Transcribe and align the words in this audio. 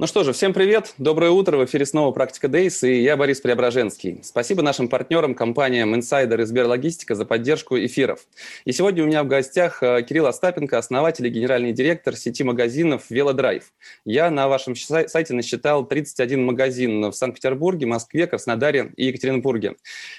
Ну 0.00 0.06
что 0.06 0.22
же, 0.22 0.32
всем 0.32 0.54
привет, 0.54 0.94
доброе 0.98 1.32
утро, 1.32 1.56
в 1.56 1.64
эфире 1.64 1.84
снова 1.84 2.12
«Практика 2.12 2.46
Дейс» 2.46 2.84
и 2.84 3.02
я 3.02 3.16
Борис 3.16 3.40
Преображенский. 3.40 4.20
Спасибо 4.22 4.62
нашим 4.62 4.88
партнерам, 4.88 5.34
компаниям 5.34 5.92
Insider 5.92 6.40
и 6.40 6.44
Сберлогистика 6.44 7.16
за 7.16 7.24
поддержку 7.24 7.76
эфиров. 7.76 8.20
И 8.64 8.70
сегодня 8.70 9.02
у 9.02 9.08
меня 9.08 9.24
в 9.24 9.26
гостях 9.26 9.82
э, 9.82 10.04
Кирилл 10.08 10.26
Остапенко, 10.26 10.78
основатель 10.78 11.26
и 11.26 11.30
генеральный 11.30 11.72
директор 11.72 12.14
сети 12.14 12.44
магазинов 12.44 13.10
«Велодрайв». 13.10 13.72
Я 14.04 14.30
на 14.30 14.46
вашем 14.46 14.76
сайте 14.76 15.34
насчитал 15.34 15.84
31 15.84 16.44
магазин 16.44 17.10
в 17.10 17.12
Санкт-Петербурге, 17.14 17.86
Москве, 17.86 18.28
Краснодаре 18.28 18.92
и 18.96 19.06
Екатеринбурге. 19.06 19.74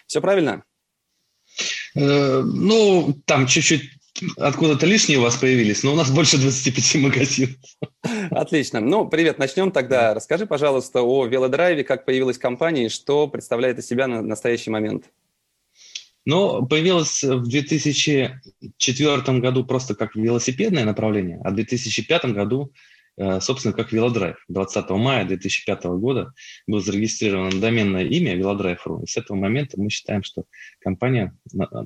Все 0.08 0.20
правильно? 0.20 0.66
Э, 1.96 2.42
ну, 2.44 3.16
там 3.26 3.48
чуть-чуть 3.48 3.99
откуда-то 4.38 4.86
лишние 4.86 5.20
у 5.20 5.22
вас 5.22 5.38
появились, 5.38 5.84
но 5.84 5.94
у 5.94 5.96
нас 5.96 6.12
больше 6.12 6.38
25 6.38 6.96
магазинов. 6.96 7.56
Отлично. 8.32 8.80
Ну, 8.80 9.08
привет, 9.08 9.40
начнем 9.40 9.72
тогда. 9.72 10.14
Расскажи, 10.14 10.46
пожалуйста, 10.46 11.02
о 11.02 11.26
велодрайве, 11.26 11.84
как 11.84 12.06
появилась 12.06 12.38
компания 12.38 12.86
и 12.86 12.90
что 12.90 13.28
представляет 13.28 13.80
из 13.80 13.88
себя 13.88 14.08
на 14.08 14.22
настоящий 14.22 14.70
момент. 14.70 15.06
Ну, 16.26 16.66
появилась 16.66 17.24
в 17.24 17.48
2004 17.48 19.40
году 19.40 19.66
просто 19.66 19.96
как 19.96 20.16
велосипедное 20.16 20.86
направление, 20.86 21.40
а 21.44 21.50
в 21.50 21.56
2005 21.56 22.26
году, 22.26 22.72
э, 23.18 23.40
собственно, 23.40 23.74
как 23.74 23.92
велодрайв. 23.92 24.36
20 24.48 24.90
мая 24.92 25.26
2005 25.26 25.98
года 25.98 26.34
было 26.68 26.82
зарегистрировано 26.82 27.60
доменное 27.60 28.04
имя 28.04 28.36
велодрайв.ру. 28.36 29.04
И 29.04 29.08
с 29.08 29.18
этого 29.18 29.38
момента 29.38 29.80
мы 29.80 29.90
считаем, 29.90 30.24
что 30.24 30.44
компания 30.82 31.36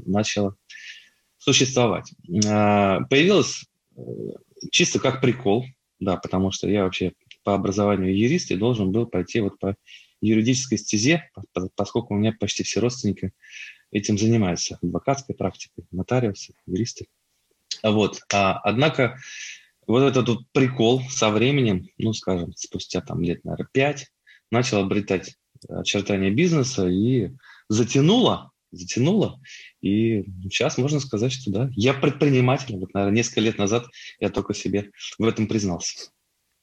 начала 0.05 0.55
существовать. 1.43 2.13
А, 2.47 3.01
появилась 3.09 3.65
э, 3.97 4.01
чисто 4.71 4.99
как 4.99 5.19
прикол, 5.19 5.65
да, 5.99 6.15
потому 6.15 6.51
что 6.51 6.69
я 6.69 6.83
вообще 6.83 7.13
по 7.43 7.53
образованию 7.53 8.17
юрист 8.17 8.51
и 8.51 8.55
должен 8.55 8.91
был 8.91 9.05
пойти 9.05 9.41
вот 9.41 9.59
по 9.59 9.75
юридической 10.21 10.77
стезе, 10.77 11.29
поскольку 11.75 12.13
у 12.13 12.17
меня 12.17 12.33
почти 12.39 12.63
все 12.63 12.79
родственники 12.79 13.33
этим 13.91 14.17
занимаются, 14.17 14.79
адвокатской 14.81 15.35
практикой, 15.35 15.85
нотариусы, 15.91 16.53
юристы. 16.65 17.07
Вот. 17.83 18.21
А, 18.33 18.59
однако 18.59 19.17
вот 19.85 20.03
этот 20.03 20.29
вот 20.29 20.39
прикол 20.53 21.01
со 21.09 21.29
временем, 21.29 21.89
ну, 21.97 22.13
скажем, 22.13 22.53
спустя 22.55 23.01
там 23.01 23.21
лет, 23.21 23.43
наверное, 23.43 23.67
пять, 23.73 24.07
начал 24.49 24.79
обретать 24.79 25.35
очертания 25.67 26.31
бизнеса 26.31 26.87
и 26.87 27.31
затянуло, 27.67 28.52
затянуло. 28.73 29.39
И 29.81 30.23
сейчас 30.43 30.77
можно 30.77 30.99
сказать, 30.99 31.31
что 31.31 31.51
да, 31.51 31.69
я 31.75 31.93
предприниматель. 31.93 32.77
Вот, 32.77 32.93
наверное, 32.93 33.15
несколько 33.15 33.41
лет 33.41 33.57
назад 33.57 33.85
я 34.19 34.29
только 34.29 34.53
себе 34.53 34.91
в 35.17 35.25
этом 35.25 35.47
признался. 35.47 36.09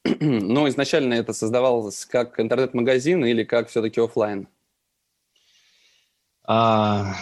Ну, 0.21 0.69
изначально 0.69 1.15
это 1.15 1.33
создавалось 1.33 2.05
как 2.07 2.41
интернет-магазин 2.41 3.25
или 3.25 3.45
как 3.45 3.69
все-таки 3.69 4.01
офлайн? 4.01 4.49
А, 6.47 7.15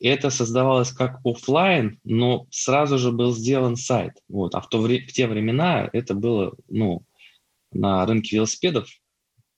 это 0.00 0.30
создавалось 0.30 0.92
как 0.92 1.20
офлайн, 1.24 1.98
но 2.04 2.46
сразу 2.50 2.98
же 2.98 3.12
был 3.12 3.34
сделан 3.34 3.76
сайт. 3.76 4.12
Вот. 4.28 4.54
А 4.54 4.60
в, 4.60 4.68
то, 4.68 4.80
в 4.80 5.06
те 5.06 5.26
времена 5.26 5.88
это 5.92 6.14
было 6.14 6.54
ну, 6.68 7.02
на 7.72 8.04
рынке 8.04 8.36
велосипедов. 8.36 8.88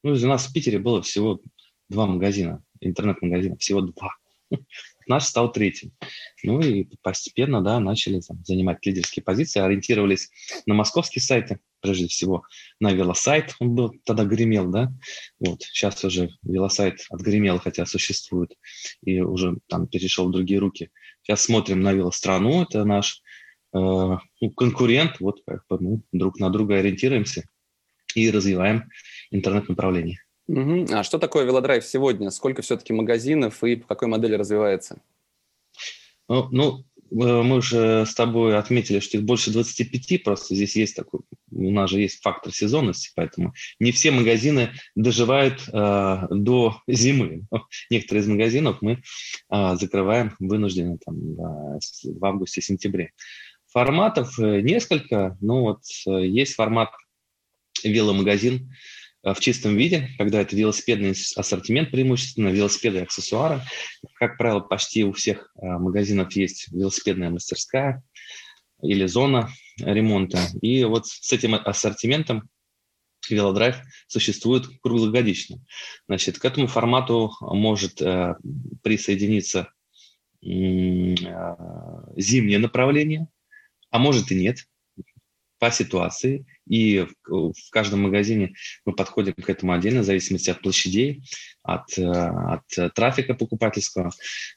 Ну, 0.03 0.13
у 0.13 0.27
нас 0.27 0.47
в 0.47 0.53
Питере 0.53 0.79
было 0.79 1.03
всего 1.03 1.41
два 1.89 2.07
магазина, 2.07 2.63
интернет-магазина, 2.81 3.57
всего 3.57 3.81
два 3.81 4.20
наш 5.07 5.25
стал 5.25 5.53
третьим. 5.53 5.93
Ну 6.43 6.61
и 6.61 6.87
постепенно, 7.03 7.63
да, 7.63 7.81
начали 7.81 8.21
там, 8.21 8.43
занимать 8.45 8.85
лидерские 8.85 9.23
позиции, 9.23 9.61
ориентировались 9.61 10.31
на 10.67 10.75
московские 10.75 11.23
сайты, 11.23 11.61
прежде 11.81 12.09
всего 12.09 12.45
на 12.79 12.93
велосайт, 12.93 13.55
он 13.59 13.75
был 13.75 13.95
тогда 14.05 14.25
гремел, 14.25 14.71
да, 14.71 14.93
вот, 15.39 15.63
сейчас 15.63 16.05
уже 16.05 16.31
велосайт 16.43 17.01
отгремел, 17.11 17.59
хотя 17.59 17.87
существует, 17.87 18.55
и 19.03 19.21
уже 19.21 19.57
там 19.69 19.87
перешел 19.87 20.29
в 20.29 20.33
другие 20.33 20.61
руки. 20.61 20.91
Сейчас 21.23 21.43
смотрим 21.43 21.81
на 21.81 21.93
велострану, 21.93 22.63
это 22.63 22.85
наш 22.85 23.23
э, 23.75 23.79
ну, 23.79 24.51
конкурент, 24.57 25.21
вот 25.21 25.43
как 25.47 25.65
бы 25.69 25.79
мы 25.81 26.03
друг 26.13 26.39
на 26.39 26.51
друга 26.51 26.77
ориентируемся 26.77 27.49
и 28.15 28.31
развиваем 28.31 28.91
интернет-направление. 29.31 30.19
Угу. 30.51 30.87
А 30.91 31.05
что 31.05 31.19
такое 31.21 31.45
велодрайв 31.45 31.85
сегодня? 31.85 32.31
Сколько 32.31 32.63
все-таки 32.63 32.93
магазинов 32.93 33.63
и 33.63 33.77
по 33.77 33.87
какой 33.87 34.09
модели 34.09 34.35
развивается? 34.35 35.01
Ну, 36.29 36.49
ну, 36.51 36.79
э, 36.81 37.43
мы 37.43 37.59
уже 37.59 38.05
с 38.05 38.15
тобой 38.15 38.59
отметили, 38.59 38.99
что 38.99 39.17
их 39.17 39.23
больше 39.23 39.53
25, 39.53 40.25
просто 40.25 40.57
здесь 40.57 40.75
есть 40.75 40.97
такой, 40.97 41.21
у 41.53 41.71
нас 41.71 41.91
же 41.91 42.01
есть 42.01 42.21
фактор 42.21 42.53
сезонности, 42.53 43.13
поэтому 43.15 43.55
не 43.79 43.93
все 43.93 44.11
магазины 44.11 44.71
доживают 44.97 45.69
э, 45.73 46.27
до 46.31 46.83
зимы. 46.89 47.45
Некоторые 47.91 48.23
из 48.23 48.27
магазинов 48.27 48.79
мы 48.81 49.03
э, 49.53 49.77
закрываем 49.77 50.35
вынуждены 50.41 50.99
там, 50.99 51.15
в 51.37 52.25
августе-сентябре. 52.25 53.13
Форматов 53.69 54.37
э, 54.41 54.63
несколько, 54.63 55.39
ну 55.41 55.61
вот 55.61 55.83
э, 56.09 56.27
есть 56.27 56.55
формат 56.57 56.91
веломагазин, 57.85 58.69
в 59.23 59.37
чистом 59.41 59.77
виде, 59.77 60.09
когда 60.19 60.41
это 60.41 60.57
велосипедный 60.57 61.15
ассортимент 61.37 61.91
преимущественно, 61.91 62.49
велосипеды 62.49 62.99
и 62.99 63.03
аксессуары. 63.03 63.63
Как 64.15 64.39
правило, 64.39 64.61
почти 64.61 65.05
у 65.05 65.13
всех 65.13 65.53
э, 65.57 65.67
магазинов 65.67 66.33
есть 66.33 66.73
велосипедная 66.73 67.31
мастерская 67.31 68.03
или 68.83 69.07
зона 69.07 69.51
ремонта. 69.79 70.39
И 70.63 70.85
вот 70.85 71.07
с 71.07 71.33
этим 71.33 71.55
ассортиментом 71.55 72.49
велодрайв 73.29 73.77
существует 74.07 74.67
круглогодично. 74.83 75.59
Значит, 76.09 76.39
к 76.39 76.45
этому 76.45 76.67
формату 76.67 77.33
может 77.41 78.01
э, 78.01 78.37
присоединиться 78.83 79.71
э, 80.43 81.15
зимнее 82.17 82.59
направление, 82.59 83.29
а 83.91 83.99
может 83.99 84.33
и 84.33 84.35
нет 84.35 84.65
по 85.61 85.71
ситуации, 85.71 86.47
и 86.67 87.07
в, 87.27 87.53
в 87.53 87.71
каждом 87.71 88.01
магазине 88.01 88.55
мы 88.87 88.95
подходим 88.95 89.35
к 89.35 89.49
этому 89.49 89.73
отдельно, 89.73 90.01
в 90.01 90.05
зависимости 90.05 90.49
от 90.49 90.63
площадей, 90.63 91.23
от, 91.63 91.99
э, 91.99 92.03
от 92.03 92.95
трафика 92.95 93.35
покупательского. 93.35 94.11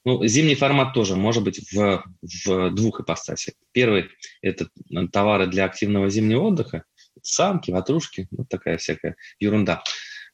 Ну, 0.06 0.26
зимний 0.26 0.56
формат 0.56 0.94
тоже 0.94 1.18
может 1.18 1.44
быть 1.44 1.60
в, 1.72 2.04
в 2.22 2.70
двух 2.72 3.02
ипостасях. 3.02 3.54
Первый– 3.74 4.06
это 4.42 4.70
товары 5.12 5.48
для 5.48 5.66
активного 5.66 6.10
зимнего 6.10 6.44
отдыха, 6.44 6.86
самки, 7.22 7.72
ватрушки, 7.72 8.28
вот 8.32 8.48
такая 8.48 8.78
всякая 8.78 9.18
ерунда, 9.40 9.84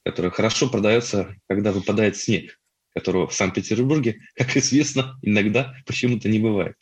которая 0.04 0.30
хорошо 0.30 0.70
продается, 0.70 1.34
когда 1.48 1.72
выпадает 1.72 2.16
снег 2.16 2.59
которого 2.94 3.26
в 3.26 3.34
Санкт-Петербурге, 3.34 4.20
как 4.34 4.56
известно, 4.56 5.18
иногда 5.22 5.74
почему-то 5.86 6.28
не 6.28 6.38
бывает. 6.38 6.76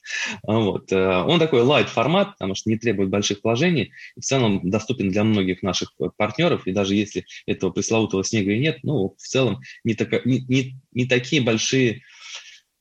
А 0.47 0.59
вот. 0.59 0.93
Э, 0.93 1.23
он 1.23 1.39
такой 1.39 1.63
light 1.63 1.87
формат, 1.87 2.33
потому 2.33 2.55
что 2.55 2.71
не 2.71 2.79
требует 2.79 3.11
больших 3.11 3.38
вложений, 3.43 3.93
и 4.17 4.21
в 4.21 4.25
целом 4.25 4.69
доступен 4.69 5.11
для 5.11 5.25
многих 5.25 5.62
наших 5.62 5.93
партнеров, 6.17 6.67
и 6.67 6.73
даже 6.73 6.94
если 6.94 7.27
этого 7.47 7.71
пресловутого 7.71 8.25
снега 8.25 8.53
и 8.53 8.59
нет, 8.59 8.79
ну, 8.82 9.15
в 9.17 9.23
целом 9.23 9.61
не, 9.85 9.94
так, 9.94 10.25
не, 10.25 10.41
не, 10.41 10.77
не 10.93 11.06
такие 11.06 11.43
большие 11.43 12.03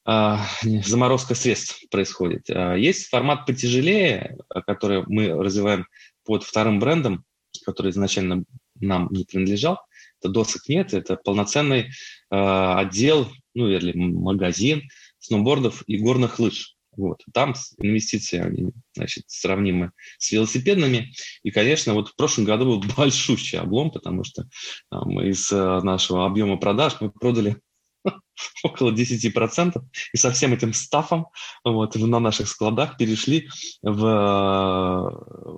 а, 0.05 0.45
заморозка 0.63 1.35
средств 1.35 1.83
происходит. 1.89 2.49
А, 2.49 2.75
есть 2.75 3.07
формат 3.09 3.45
потяжелее, 3.45 4.37
который 4.65 5.03
мы 5.05 5.31
развиваем 5.31 5.85
под 6.23 6.43
вторым 6.43 6.79
брендом, 6.79 7.25
который 7.65 7.91
изначально 7.91 8.43
нам 8.79 9.09
не 9.11 9.25
принадлежал, 9.25 9.79
это 10.19 10.29
досок 10.29 10.67
нет, 10.67 10.93
это 10.93 11.15
полноценный 11.15 11.81
э, 11.81 11.85
отдел, 12.29 13.31
ну 13.53 13.67
или 13.67 13.93
магазин 13.93 14.83
сноубордов 15.19 15.83
и 15.87 15.97
горных 15.97 16.39
лыж. 16.39 16.77
Вот. 16.95 17.21
Там 17.31 17.53
инвестиции, 17.77 18.39
они, 18.39 18.71
значит, 18.95 19.25
сравнимы 19.27 19.91
с 20.17 20.31
велосипедными. 20.31 21.13
И, 21.43 21.51
конечно, 21.51 21.93
вот 21.93 22.09
в 22.09 22.15
прошлом 22.15 22.45
году 22.45 22.65
был 22.65 22.83
большущий 22.97 23.59
облом, 23.59 23.91
потому 23.91 24.23
что 24.23 24.45
там, 24.89 25.21
из 25.21 25.51
э, 25.51 25.81
нашего 25.81 26.25
объема 26.25 26.57
продаж 26.57 26.97
мы 26.99 27.11
продали 27.11 27.57
около 28.63 28.91
10%, 28.91 29.81
и 30.13 30.17
со 30.17 30.31
всем 30.31 30.53
этим 30.53 30.73
стафом 30.73 31.27
вот, 31.63 31.95
на 31.95 32.19
наших 32.19 32.47
складах 32.47 32.97
перешли 32.97 33.47
в, 33.83 34.01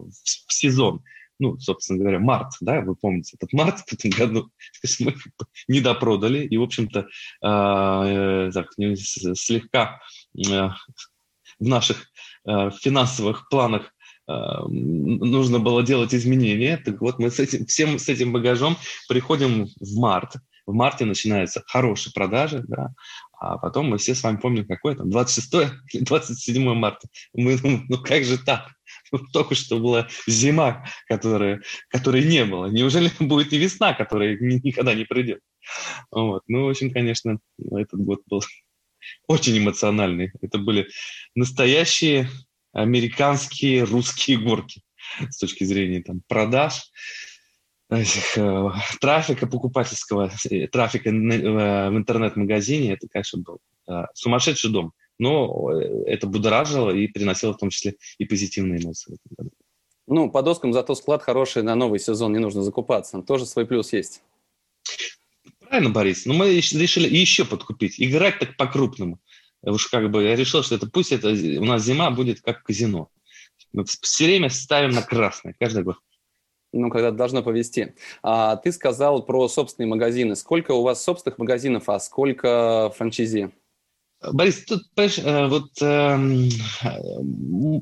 в 0.04 0.54
сезон 0.54 1.04
ну, 1.40 1.58
собственно 1.60 2.00
говоря, 2.00 2.20
март, 2.20 2.54
да, 2.62 2.82
вы 2.82 2.96
помните, 2.96 3.38
этот 3.38 3.54
март 3.54 3.80
в 3.80 3.94
этом 3.94 4.12
году 4.12 4.52
мы 5.00 5.16
не 5.68 5.82
допродали, 5.82 6.46
и, 6.46 6.58
в 6.58 6.64
общем-то, 6.64 7.08
э, 7.42 8.52
так, 8.54 8.68
слегка 9.36 10.02
э, 10.38 10.70
в 11.60 11.68
наших 11.68 12.08
э, 12.46 12.70
финансовых 12.82 13.48
планах 13.50 13.94
э, 14.28 14.34
нужно 14.68 15.60
было 15.60 15.84
делать 15.84 16.14
изменения. 16.14 16.78
Так 16.78 17.02
вот, 17.02 17.20
мы 17.20 17.32
с 17.32 17.40
этим, 17.40 17.66
всем 17.66 18.00
с 18.00 18.10
этим 18.10 18.34
багажом 18.34 18.78
приходим 19.08 19.68
в 19.80 19.98
март. 19.98 20.36
В 20.66 20.74
марте 20.74 21.06
начинаются 21.06 21.64
хорошие 21.66 22.14
продажи, 22.14 22.64
да, 22.68 22.94
а 23.40 23.58
потом 23.58 23.90
мы 23.90 23.98
все 23.98 24.14
с 24.14 24.22
вами 24.22 24.38
помним, 24.38 24.68
какое 24.68 24.96
там, 24.96 25.10
26 25.10 25.54
или 25.94 26.04
27 26.04 26.74
марта. 26.76 27.08
Мы, 27.34 27.58
ну, 27.64 27.82
ну 27.88 27.98
как 27.98 28.24
же 28.24 28.38
так? 28.38 28.74
Только 29.34 29.56
что 29.56 29.80
была 29.80 30.08
зима, 30.28 30.86
которая, 31.08 31.62
которой 31.90 32.24
не 32.26 32.46
было. 32.46 32.68
Неужели 32.68 33.12
будет 33.20 33.54
и 33.54 33.58
весна, 33.58 33.94
которая 33.94 34.38
никогда 34.40 34.94
не 34.94 35.06
придет? 35.06 35.42
Вот. 36.12 36.44
Ну, 36.48 36.66
в 36.66 36.70
общем, 36.70 36.92
конечно, 36.92 37.40
этот 37.72 38.00
год 38.02 38.22
был 38.28 38.44
очень 39.28 39.58
эмоциональный. 39.58 40.32
Это 40.42 40.58
были 40.58 40.88
настоящие 41.36 42.30
американские 42.72 43.84
русские 43.84 44.38
горки 44.38 44.82
с 45.30 45.38
точки 45.38 45.64
зрения 45.64 46.02
там, 46.02 46.22
продаж, 46.28 46.92
этих, 47.90 48.38
э, 48.38 48.70
трафика 49.02 49.48
покупательского, 49.48 50.32
э, 50.50 50.68
трафика 50.68 51.10
в 51.10 51.98
интернет-магазине. 51.98 52.94
Это, 52.94 53.08
конечно, 53.08 53.42
был 53.42 53.60
э, 53.88 54.06
сумасшедший 54.14 54.72
дом 54.72 54.94
но 55.20 55.72
э, 55.72 56.04
это 56.08 56.26
будоражило 56.26 56.90
и 56.92 57.08
приносило 57.08 57.54
в 57.54 57.58
том 57.58 57.70
числе 57.70 57.96
и 58.18 58.26
позитивные 58.26 58.82
эмоции 58.82 59.12
в 59.12 59.16
этом 59.16 59.36
году. 59.38 59.52
Ну, 60.08 60.32
по 60.32 60.42
доскам 60.42 60.74
зато 60.74 60.96
склад 60.96 61.22
хороший 61.22 61.62
на 61.62 61.76
новый 61.76 62.00
сезон, 62.00 62.34
не 62.34 62.40
нужно 62.40 62.64
закупаться. 62.64 63.22
Тоже 63.22 63.46
свой 63.46 63.68
плюс 63.68 63.94
есть. 63.94 64.24
Правильно, 65.60 65.92
Борис. 65.92 66.26
Но 66.26 66.34
мы 66.34 66.56
решили 66.56 67.08
еще 67.08 67.46
подкупить. 67.46 68.02
Играть 68.02 68.40
так 68.40 68.58
по-крупному. 68.58 69.20
Уж 69.62 69.88
как 69.88 70.10
бы 70.10 70.24
я 70.24 70.36
решил, 70.36 70.64
что 70.64 70.76
это 70.76 70.90
пусть 70.90 71.12
это 71.12 71.30
у 71.30 71.66
нас 71.66 71.84
зима 71.84 72.10
будет 72.10 72.42
как 72.42 72.64
казино. 72.64 73.10
Мы 73.72 73.86
все 73.86 74.26
время 74.26 74.50
ставим 74.50 74.92
на 74.92 75.04
красное 75.04 75.56
каждый 75.60 75.84
год. 75.84 75.98
Ну, 76.72 76.90
когда 76.90 77.12
должно 77.12 77.44
повести. 77.44 77.96
А, 78.22 78.56
ты 78.56 78.72
сказал 78.72 79.26
про 79.26 79.48
собственные 79.48 79.90
магазины. 79.90 80.36
Сколько 80.36 80.72
у 80.72 80.84
вас 80.84 81.04
собственных 81.04 81.40
магазинов, 81.40 81.90
а 81.90 82.00
сколько 82.00 82.92
франчайзи? 82.96 83.52
Борис, 84.22 84.66
тут, 84.66 84.84
понимаешь, 84.96 85.18
э, 85.20 85.48
вот 85.48 85.72
э, 85.82 86.50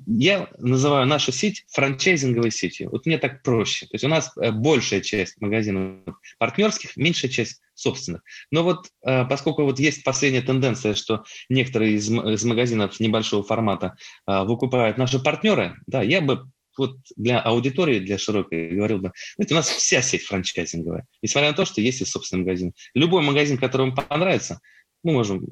я 0.05 0.47
называю 0.59 1.07
нашу 1.07 1.31
сеть 1.31 1.65
франчайзинговой 1.69 2.51
сетью. 2.51 2.91
Вот 2.91 3.07
мне 3.07 3.17
так 3.17 3.41
проще. 3.41 3.87
То 3.87 3.95
есть 3.95 4.03
у 4.05 4.07
нас 4.07 4.31
э, 4.37 4.51
большая 4.51 5.01
часть 5.01 5.41
магазинов 5.41 6.01
партнерских, 6.37 6.95
меньшая 6.95 7.31
часть 7.31 7.61
собственных. 7.73 8.21
Но 8.51 8.63
вот 8.63 8.87
поскольку 9.03 9.63
вот 9.63 9.79
есть 9.79 10.03
последняя 10.03 10.41
тенденция, 10.41 10.95
что 10.95 11.23
некоторые 11.47 11.93
из, 11.93 12.09
из 12.09 12.43
магазинов 12.43 12.99
небольшого 12.99 13.43
формата 13.43 13.95
выкупают 14.25 14.97
наши 14.97 15.19
партнеры, 15.19 15.75
да, 15.85 16.01
я 16.01 16.21
бы 16.21 16.49
вот 16.75 16.97
для 17.15 17.39
аудитории, 17.39 17.99
для 17.99 18.17
широкой, 18.17 18.71
говорил 18.71 18.97
бы, 18.97 19.11
знаете, 19.35 19.53
у 19.53 19.57
нас 19.57 19.69
вся 19.69 20.01
сеть 20.01 20.23
франчайзинговая, 20.23 21.05
несмотря 21.21 21.51
на 21.51 21.55
то, 21.55 21.65
что 21.65 21.81
есть 21.81 22.01
и 22.01 22.05
собственный 22.05 22.43
магазин. 22.43 22.73
Любой 22.95 23.21
магазин, 23.21 23.59
который 23.59 23.91
вам 23.91 23.95
понравится, 23.95 24.59
мы 25.03 25.13
можем 25.13 25.45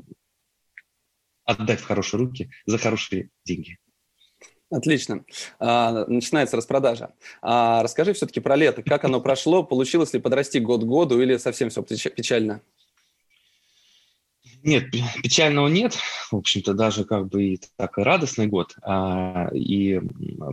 отдать 1.45 1.79
в 1.79 1.85
хорошие 1.85 2.19
руки 2.19 2.49
за 2.65 2.77
хорошие 2.77 3.29
деньги. 3.45 3.77
Отлично. 4.71 5.23
А, 5.59 6.05
начинается 6.07 6.57
распродажа. 6.57 7.13
А, 7.41 7.83
расскажи 7.83 8.13
все-таки 8.13 8.39
про 8.39 8.55
лето. 8.55 8.81
Как 8.81 9.03
оно 9.05 9.21
прошло? 9.21 9.63
Получилось 9.63 10.13
ли 10.13 10.19
подрасти 10.19 10.59
год 10.59 10.81
к 10.83 10.85
году 10.85 11.21
или 11.21 11.37
совсем 11.37 11.69
все 11.69 11.83
печально? 11.83 12.61
Нет, 14.63 14.89
печального 15.21 15.67
нет. 15.67 15.95
В 16.31 16.37
общем-то, 16.37 16.73
даже 16.73 17.05
как 17.05 17.27
бы 17.27 17.43
и 17.43 17.59
так 17.77 17.99
и 17.99 18.01
радостный 18.01 18.47
год. 18.47 18.75
А, 18.81 19.49
и 19.53 20.01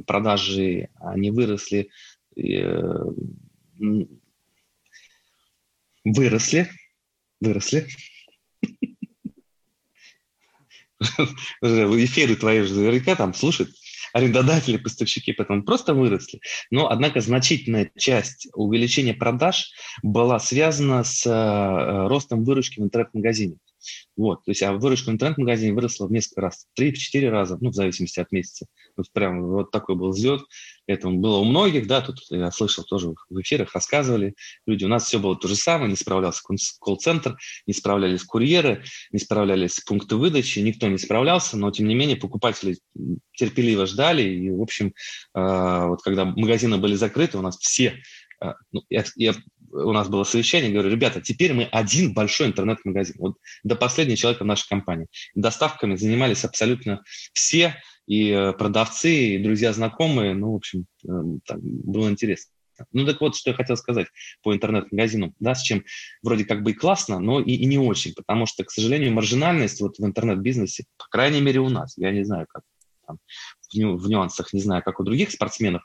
продажи, 0.07 0.91
они 1.01 1.31
выросли, 1.31 1.89
выросли, 6.05 6.69
выросли 7.41 7.87
эфиры 11.63 12.37
твои 12.37 12.63
же 12.63 12.75
наверняка 12.75 13.17
там 13.17 13.35
слушают 13.35 13.71
арендодатели, 14.13 14.77
поставщики, 14.77 15.33
поэтому 15.33 15.63
просто 15.63 15.95
выросли. 15.95 16.41
Но, 16.71 16.91
однако, 16.91 17.21
значительная 17.21 17.91
часть 17.97 18.49
увеличения 18.55 19.15
продаж 19.15 19.71
была 20.03 20.39
связана 20.39 21.03
с 21.03 21.27
э, 21.27 22.09
ростом 22.09 22.45
выручки 22.45 22.81
в 22.81 22.85
интернет-магазине. 22.85 23.57
Вот, 24.17 24.45
то 24.45 24.51
есть, 24.51 24.63
а 24.63 24.73
выручка 24.73 25.11
в 25.11 25.13
интернет-магазине 25.13 25.73
выросла 25.73 26.07
в 26.07 26.13
несколько 26.13 26.43
раз, 26.43 26.67
три-четыре 26.75 27.31
раза, 27.31 27.59
ну, 27.61 27.71
в 27.71 27.75
зависимости 27.75 28.21
от 28.21 28.31
месяца. 28.33 28.67
Вот 28.97 29.07
прям 29.13 29.47
вот 29.49 29.71
такой 29.71 29.97
был 29.97 30.11
взлет. 30.11 30.43
Это 30.87 31.09
было 31.09 31.39
у 31.39 31.45
многих, 31.45 31.87
да, 31.87 32.01
тут 32.01 32.19
я 32.31 32.51
слышал 32.51 32.85
тоже 32.85 33.15
в 33.31 33.41
эфирах, 33.41 33.75
рассказывали 33.75 34.35
люди. 34.67 34.85
У 34.85 34.89
нас 34.89 35.07
все 35.07 35.19
было 35.19 35.37
то 35.37 35.49
же 35.49 35.57
самое, 35.57 35.91
не 35.91 35.97
справлялся 35.97 36.43
колл-центр, 36.81 37.37
не 37.67 37.73
справлялись 37.73 38.25
курьеры, 38.25 38.85
не 39.11 39.19
справлялись 39.19 39.81
пункты 39.81 40.17
выдачи, 40.17 40.59
никто 40.59 40.89
не 40.89 40.99
справлялся, 40.99 41.57
но, 41.57 41.71
тем 41.71 41.89
не 41.89 41.95
менее, 41.95 42.17
покупатели 42.17 42.79
терпеливо 43.37 43.87
ждали. 43.87 44.23
И, 44.23 44.51
в 44.51 44.61
общем, 44.61 44.89
э, 45.35 45.87
вот 45.87 46.03
когда 46.03 46.25
магазины 46.25 46.79
были 46.79 46.95
закрыты, 46.95 47.39
у 47.39 47.43
нас 47.43 47.59
все 47.59 48.01
э, 48.43 48.53
ну, 48.73 48.83
я, 48.91 49.05
я 49.17 49.35
у 49.73 49.93
нас 49.93 50.09
было 50.09 50.25
совещание, 50.25 50.71
говорю, 50.71 50.91
ребята, 50.91 51.21
теперь 51.21 51.53
мы 51.53 51.65
один 51.65 52.13
большой 52.13 52.49
интернет-магазин. 52.49 53.17
Вот 53.19 53.37
до 53.65 53.75
последнего 53.75 54.17
человека 54.17 54.45
в 54.45 54.47
нашей 54.47 54.69
компании. 54.69 55.07
Доставками 55.35 55.97
занимались 55.97 56.45
абсолютно 56.45 57.03
все, 57.33 57.77
и 58.07 58.31
э, 58.31 58.53
продавцы, 58.53 59.15
и 59.15 59.39
друзья, 59.39 59.73
знакомые. 59.73 60.35
Ну, 60.35 60.53
в 60.53 60.57
общем, 60.57 60.87
эм, 61.09 61.41
так, 61.47 61.61
было 61.63 62.11
интересно. 62.11 62.53
Ну 62.93 63.07
так 63.07 63.21
вот, 63.21 63.37
что 63.37 63.51
я 63.51 63.57
хотел 63.57 63.77
сказать 63.77 64.09
по 64.43 64.53
интернет-магазину, 64.55 65.35
да, 65.39 65.55
с 65.55 65.63
чем 65.63 65.85
вроде 66.23 66.45
как 66.45 66.63
бы 66.63 66.73
и 66.73 66.75
классно, 66.75 67.21
но 67.21 67.41
и, 67.41 67.53
и 67.53 67.67
не 67.67 67.79
очень, 67.79 68.13
потому 68.15 68.47
что, 68.47 68.65
к 68.65 68.71
сожалению, 68.71 69.13
маржинальность 69.13 69.81
вот 69.81 69.99
в 69.99 70.05
интернет-бизнесе, 70.05 70.85
по 70.97 71.05
крайней 71.11 71.41
мере 71.41 71.61
у 71.61 71.69
нас, 71.69 71.97
я 71.97 72.11
не 72.11 72.25
знаю, 72.25 72.47
как 72.49 72.63
там, 73.07 73.19
в, 73.71 73.75
ню, 73.75 73.97
в 73.97 74.09
нюансах, 74.09 74.53
не 74.53 74.61
знаю, 74.61 74.83
как 74.83 75.01
у 75.01 75.05
других 75.05 75.31
спортсменов, 75.31 75.83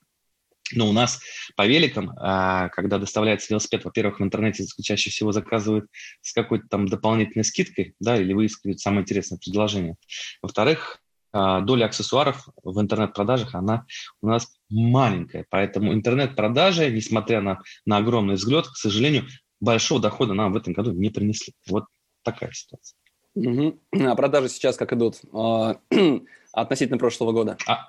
но 0.74 0.90
у 0.90 0.92
нас 0.92 1.19
по 1.56 1.66
великам, 1.66 2.12
а, 2.18 2.69
когда 2.69 2.97
доставляется 2.97 3.47
велосипед, 3.50 3.86
во-первых, 3.86 4.19
в 4.19 4.24
интернете 4.24 4.66
чаще 4.81 5.09
всего 5.09 5.31
заказывают 5.31 5.88
с 6.21 6.33
какой-то 6.33 6.68
там 6.68 6.88
дополнительной 6.88 7.45
скидкой, 7.45 7.95
да, 8.00 8.19
или 8.19 8.33
выискивают 8.33 8.80
самое 8.80 9.04
интересное 9.04 9.40
предложение. 9.40 9.95
Во-вторых, 10.42 11.02
а, 11.31 11.62
доля 11.62 11.86
аксессуаров 11.86 12.47
в 12.64 12.80
интернет-продажах, 12.80 13.56
она 13.56 13.86
у 14.21 14.28
нас 14.28 14.47
маленькая. 14.69 15.45
Поэтому 15.50 15.94
интернет-продажи, 15.94 16.90
несмотря 16.92 17.42
на, 17.42 17.62
на 17.86 17.97
огромный 17.97 18.36
взгляд, 18.36 18.68
к 18.68 18.76
сожалению, 18.76 19.28
большого 19.59 20.02
дохода 20.02 20.33
нам 20.33 20.54
в 20.54 20.57
этом 20.57 20.74
году 20.74 20.92
не 20.92 21.09
принесли. 21.09 21.54
Вот 21.68 21.86
такая 22.24 22.52
ситуация. 22.52 22.97
Угу. 23.36 23.80
А 23.92 24.16
продажи 24.16 24.50
сейчас 24.50 24.78
как 24.78 24.94
идут 24.94 25.21
а, 25.31 25.80
относительно 26.52 26.97
прошлого 26.97 27.33
года? 27.33 27.57
А, 27.68 27.88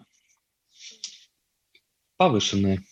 повышенные. 2.18 2.82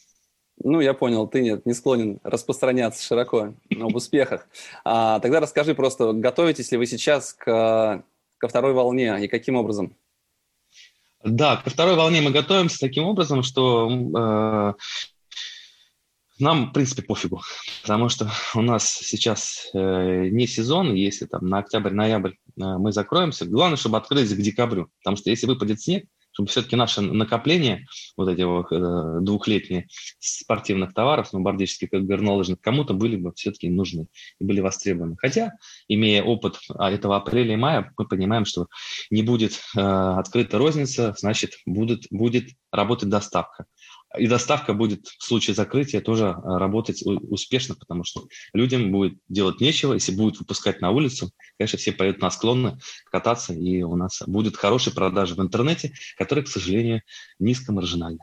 Ну, 0.64 0.80
я 0.80 0.94
понял, 0.94 1.28
ты 1.28 1.42
нет, 1.42 1.66
не 1.66 1.74
склонен 1.74 2.18
распространяться 2.22 3.04
широко 3.04 3.54
об 3.78 3.94
успехах. 3.94 4.48
А, 4.84 5.20
тогда 5.20 5.40
расскажи 5.40 5.74
просто, 5.74 6.14
готовитесь 6.14 6.72
ли 6.72 6.78
вы 6.78 6.86
сейчас 6.86 7.34
к, 7.34 8.04
ко 8.38 8.48
второй 8.48 8.72
волне 8.72 9.22
и 9.22 9.28
каким 9.28 9.56
образом? 9.56 9.94
Да, 11.22 11.56
ко 11.56 11.68
второй 11.68 11.96
волне 11.96 12.22
мы 12.22 12.30
готовимся 12.30 12.78
таким 12.78 13.04
образом, 13.04 13.42
что 13.42 13.90
э, 13.90 14.74
нам, 16.38 16.70
в 16.70 16.72
принципе, 16.72 17.02
пофигу, 17.02 17.42
потому 17.82 18.08
что 18.08 18.30
у 18.54 18.62
нас 18.62 18.88
сейчас 18.88 19.70
э, 19.74 20.28
не 20.28 20.46
сезон, 20.46 20.94
если 20.94 21.26
там 21.26 21.46
на 21.48 21.58
октябрь-ноябрь 21.58 22.30
э, 22.30 22.34
мы 22.56 22.92
закроемся, 22.92 23.44
главное, 23.44 23.76
чтобы 23.76 23.98
открылись 23.98 24.32
к 24.32 24.40
декабрю, 24.40 24.88
потому 25.02 25.16
что 25.16 25.30
если 25.30 25.46
выпадет 25.46 25.82
снег, 25.82 26.06
чтобы 26.36 26.50
все-таки 26.50 26.76
наше 26.76 27.00
накопление, 27.00 27.86
вот 28.14 28.28
эти 28.28 28.42
э, 28.42 29.20
двухлетние 29.22 29.86
спортивных 30.18 30.92
товаров, 30.92 31.28
сноубордических 31.28 31.88
как 31.88 32.04
горнолыжных, 32.04 32.60
кому-то 32.60 32.92
были 32.92 33.16
бы 33.16 33.32
все-таки 33.34 33.70
нужны 33.70 34.08
и 34.38 34.44
были 34.44 34.60
востребованы. 34.60 35.16
Хотя, 35.18 35.52
имея 35.88 36.22
опыт 36.22 36.58
а, 36.74 36.90
этого 36.90 37.16
апреля 37.16 37.54
и 37.54 37.56
мая, 37.56 37.90
мы 37.96 38.06
понимаем, 38.06 38.44
что 38.44 38.66
не 39.08 39.22
будет 39.22 39.62
э, 39.74 39.80
открыта 39.80 40.58
розница, 40.58 41.14
значит, 41.16 41.52
будет, 41.64 42.02
будет 42.10 42.50
работать 42.70 43.08
доставка. 43.08 43.64
И 44.16 44.26
доставка 44.28 44.72
будет 44.72 45.06
в 45.06 45.24
случае 45.24 45.54
закрытия 45.54 46.00
тоже 46.00 46.28
а, 46.28 46.58
работать 46.58 47.02
успешно, 47.04 47.74
потому 47.74 48.04
что 48.04 48.26
людям 48.52 48.92
будет 48.92 49.18
делать 49.28 49.60
нечего. 49.60 49.94
Если 49.94 50.12
будут 50.12 50.38
выпускать 50.38 50.80
на 50.80 50.90
улицу, 50.90 51.30
конечно, 51.58 51.78
все 51.78 51.92
поедут 51.92 52.22
на 52.22 52.30
склонны 52.30 52.78
кататься, 53.10 53.52
и 53.52 53.82
у 53.82 53.96
нас 53.96 54.22
будет 54.26 54.56
хорошие 54.56 54.94
продажи 54.94 55.34
в 55.34 55.40
интернете, 55.40 55.92
которые, 56.16 56.44
к 56.44 56.48
сожалению, 56.48 57.02
низкомаржинальные. 57.38 58.20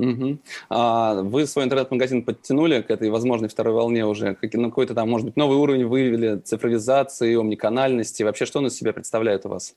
Угу. 0.00 0.38
А 0.70 1.22
вы 1.22 1.46
свой 1.46 1.66
интернет-магазин 1.66 2.24
подтянули 2.24 2.80
к 2.80 2.90
этой 2.90 3.10
возможной 3.10 3.50
второй 3.50 3.74
волне 3.74 4.06
уже? 4.06 4.34
Как, 4.34 4.52
ну, 4.54 4.70
какой-то 4.70 4.94
там, 4.94 5.10
может 5.10 5.26
быть, 5.26 5.36
новый 5.36 5.58
уровень 5.58 5.86
вывели 5.86 6.40
цифровизации, 6.40 7.38
омниканальности? 7.38 8.22
Вообще, 8.22 8.46
что 8.46 8.60
он 8.60 8.68
из 8.68 8.74
себя 8.74 8.94
представляет 8.94 9.44
у 9.44 9.50
вас? 9.50 9.76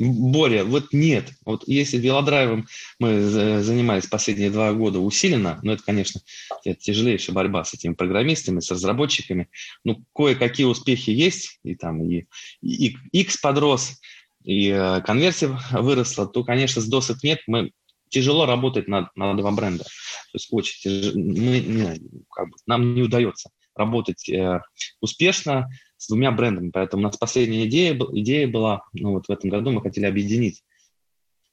Боря, 0.00 0.64
вот 0.64 0.92
нет. 0.92 1.30
Вот 1.44 1.64
если 1.66 1.98
велодрайвом 1.98 2.66
мы 2.98 3.20
занимались 3.20 4.06
последние 4.06 4.50
два 4.50 4.72
года 4.72 4.98
усиленно, 4.98 5.60
ну 5.62 5.72
это, 5.72 5.82
конечно, 5.82 6.22
это 6.64 6.80
тяжелейшая 6.80 7.34
борьба 7.34 7.64
с 7.64 7.74
этими 7.74 7.92
программистами, 7.92 8.60
с 8.60 8.70
разработчиками. 8.70 9.48
Ну, 9.84 10.02
кое-какие 10.14 10.66
успехи 10.66 11.10
есть, 11.10 11.58
и 11.64 11.74
там 11.74 12.02
и, 12.02 12.26
и 12.62 12.96
X 13.12 13.36
подрос, 13.38 14.00
и 14.42 14.68
э, 14.68 15.02
конверсия 15.02 15.58
выросла, 15.72 16.26
то, 16.26 16.44
конечно, 16.44 16.80
с 16.80 16.86
досок 16.86 17.22
нет. 17.22 17.40
Мы 17.46 17.72
тяжело 18.08 18.46
работать 18.46 18.88
над, 18.88 19.14
над 19.16 19.36
два 19.36 19.50
бренда. 19.52 19.84
То 19.84 20.34
есть 20.34 20.48
очень 20.50 20.80
тяжело. 20.80 21.18
Мы, 21.18 21.60
не, 21.60 22.00
как 22.30 22.48
бы, 22.48 22.56
нам 22.66 22.94
не 22.94 23.02
удается 23.02 23.50
работать 23.74 24.28
э, 24.28 24.60
успешно 25.00 25.68
с 26.00 26.08
двумя 26.08 26.32
брендами. 26.32 26.70
Поэтому 26.70 27.02
у 27.02 27.06
нас 27.06 27.16
последняя 27.18 27.66
идея, 27.66 27.94
идея 27.94 28.48
была, 28.48 28.84
ну 28.94 29.12
вот 29.12 29.26
в 29.26 29.30
этом 29.30 29.50
году 29.50 29.70
мы 29.70 29.82
хотели 29.82 30.06
объединить 30.06 30.64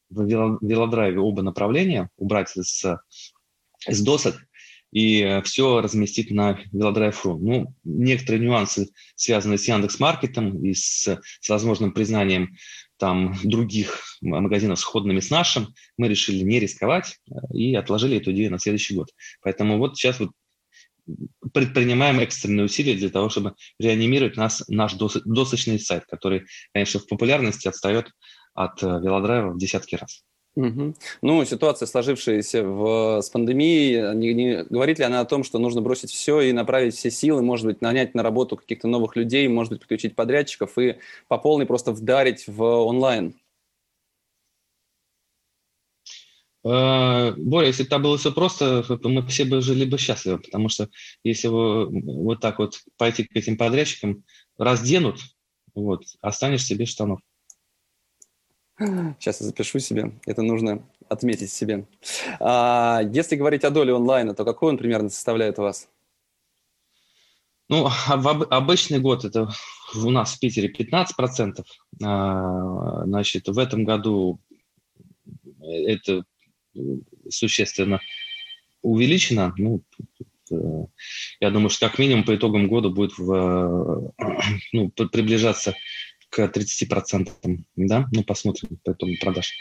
в 0.09 0.25
велодрайве 0.25 1.19
оба 1.19 1.41
направления, 1.41 2.09
убрать 2.15 2.55
из, 2.55 2.81
из 3.85 4.01
досок 4.01 4.37
и 4.93 5.41
все 5.43 5.81
разместить 5.81 6.31
на 6.31 6.59
велодрайв.ру. 6.71 7.37
Ну, 7.39 7.75
некоторые 7.83 8.41
нюансы, 8.41 8.87
связанные 9.15 9.57
с 9.57 9.67
Яндекс.Маркетом 9.67 10.63
и 10.63 10.73
с, 10.73 11.19
с 11.41 11.49
возможным 11.49 11.91
признанием 11.91 12.55
там 12.97 13.35
других 13.43 14.01
магазинов 14.21 14.79
сходными 14.79 15.19
с 15.19 15.29
нашим, 15.29 15.73
мы 15.97 16.07
решили 16.07 16.41
не 16.43 16.59
рисковать 16.59 17.19
э, 17.29 17.33
и 17.53 17.75
отложили 17.75 18.17
эту 18.17 18.31
идею 18.31 18.49
на 18.49 18.59
следующий 18.59 18.95
год. 18.95 19.09
Поэтому 19.41 19.77
вот 19.77 19.97
сейчас 19.97 20.21
вот 20.21 20.31
предпринимаем 21.53 22.19
экстренные 22.19 22.65
усилия 22.65 22.95
для 22.95 23.09
того, 23.09 23.29
чтобы 23.29 23.53
реанимировать 23.79 24.37
нас, 24.37 24.63
наш 24.67 24.93
досочный 24.95 25.79
сайт, 25.79 26.05
который, 26.05 26.45
конечно, 26.73 26.99
в 26.99 27.07
популярности 27.07 27.67
отстает 27.67 28.11
от 28.53 28.81
э, 28.83 28.87
велодрайва 28.87 29.51
в 29.51 29.57
десятки 29.57 29.95
раз. 29.95 30.23
Угу. 30.55 30.95
Ну, 31.21 31.45
ситуация, 31.45 31.85
сложившаяся 31.85 32.63
в, 32.63 33.21
с 33.21 33.29
пандемией, 33.29 34.15
не, 34.15 34.33
не, 34.33 34.63
говорит 34.63 34.97
ли 34.97 35.05
она 35.05 35.19
о 35.19 35.25
том, 35.25 35.43
что 35.43 35.59
нужно 35.59 35.81
бросить 35.81 36.09
все 36.09 36.41
и 36.41 36.51
направить 36.51 36.95
все 36.95 37.11
силы, 37.11 37.43
может 37.43 37.67
быть, 37.67 37.81
нанять 37.81 38.15
на 38.15 38.23
работу 38.23 38.57
каких-то 38.57 38.87
новых 38.87 39.15
людей, 39.15 39.47
может 39.47 39.73
быть, 39.73 39.81
подключить 39.81 40.15
подрядчиков 40.15 40.75
и 40.79 40.97
по 41.27 41.37
полной 41.37 41.67
просто 41.67 41.91
вдарить 41.91 42.47
в 42.47 42.63
онлайн? 42.63 43.27
Э, 43.27 43.33
Боря, 46.67 47.67
если 47.67 47.83
бы 47.83 47.87
это 47.87 47.99
было 47.99 48.17
все 48.17 48.31
просто, 48.31 48.83
мы 49.03 49.25
все 49.27 49.45
бы 49.45 49.61
жили 49.61 49.85
бы 49.85 49.97
счастливы, 49.97 50.39
потому 50.39 50.67
что 50.67 50.89
если 51.23 51.47
вы 51.47 51.87
вот 51.87 52.41
так 52.41 52.59
вот 52.59 52.81
пойти 52.97 53.23
к 53.23 53.35
этим 53.35 53.57
подрядчикам, 53.57 54.23
разденут, 54.57 55.19
вот, 55.75 56.03
останешься 56.21 56.75
без 56.75 56.89
штанов. 56.89 57.19
Сейчас 58.77 59.41
я 59.41 59.47
запишу 59.47 59.79
себе. 59.79 60.19
Это 60.25 60.41
нужно 60.41 60.87
отметить 61.09 61.51
себе. 61.51 61.87
А, 62.39 63.01
если 63.11 63.35
говорить 63.35 63.63
о 63.63 63.71
доле 63.71 63.95
онлайна, 63.95 64.35
то 64.35 64.45
какой 64.45 64.69
он 64.71 64.77
примерно 64.77 65.09
составляет 65.09 65.57
у 65.57 65.63
вас? 65.63 65.89
Ну, 67.69 67.87
в 67.87 68.47
обычный 68.53 68.99
год 68.99 69.25
это 69.25 69.49
у 69.95 70.09
нас 70.11 70.35
в 70.35 70.39
Питере 70.39 70.71
15%. 70.71 71.63
А, 72.03 73.05
значит, 73.05 73.47
в 73.47 73.57
этом 73.57 73.83
году 73.83 74.39
это 75.61 76.23
существенно 77.29 77.99
увеличено. 78.81 79.53
Ну, 79.57 79.83
э, 80.51 80.55
я 81.39 81.51
думаю, 81.51 81.69
что 81.69 81.87
как 81.87 81.99
минимум 81.99 82.23
по 82.23 82.35
итогам 82.35 82.67
года 82.67 82.89
будет 82.89 83.17
в, 83.17 84.13
ну, 84.73 84.89
приближаться 84.89 85.75
к 86.29 86.39
30%, 86.39 87.29
да, 87.75 88.07
ну, 88.11 88.23
посмотрим 88.23 88.77
по 88.83 88.91
итогам 88.91 89.15
продаж. 89.19 89.53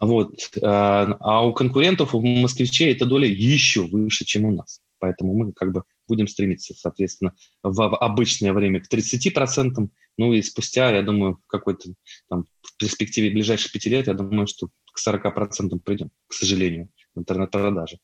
Вот. 0.00 0.34
А, 0.62 1.16
а 1.20 1.46
у 1.46 1.52
конкурентов, 1.52 2.14
у 2.14 2.20
москвичей 2.20 2.92
эта 2.92 3.06
доля 3.06 3.26
еще 3.26 3.82
выше, 3.82 4.24
чем 4.24 4.44
у 4.44 4.52
нас. 4.52 4.80
Поэтому 4.98 5.34
мы 5.34 5.52
как 5.52 5.72
бы 5.72 5.82
будем 6.08 6.28
стремиться, 6.28 6.74
соответственно, 6.74 7.34
в 7.62 7.96
обычное 7.96 8.52
время 8.52 8.80
к 8.80 8.92
30%, 8.92 9.88
ну 10.16 10.32
и 10.32 10.42
спустя, 10.42 10.90
я 10.90 11.02
думаю, 11.02 11.38
в 11.44 11.46
какой-то 11.46 11.90
там 12.28 12.44
в 12.62 12.76
перспективе 12.76 13.30
ближайших 13.30 13.72
пяти 13.72 13.90
лет, 13.90 14.06
я 14.06 14.14
думаю, 14.14 14.46
что 14.46 14.68
к 14.92 15.08
40% 15.08 15.78
придем, 15.80 16.10
к 16.28 16.32
сожалению, 16.32 16.88
интернет-продаже. 17.16 17.98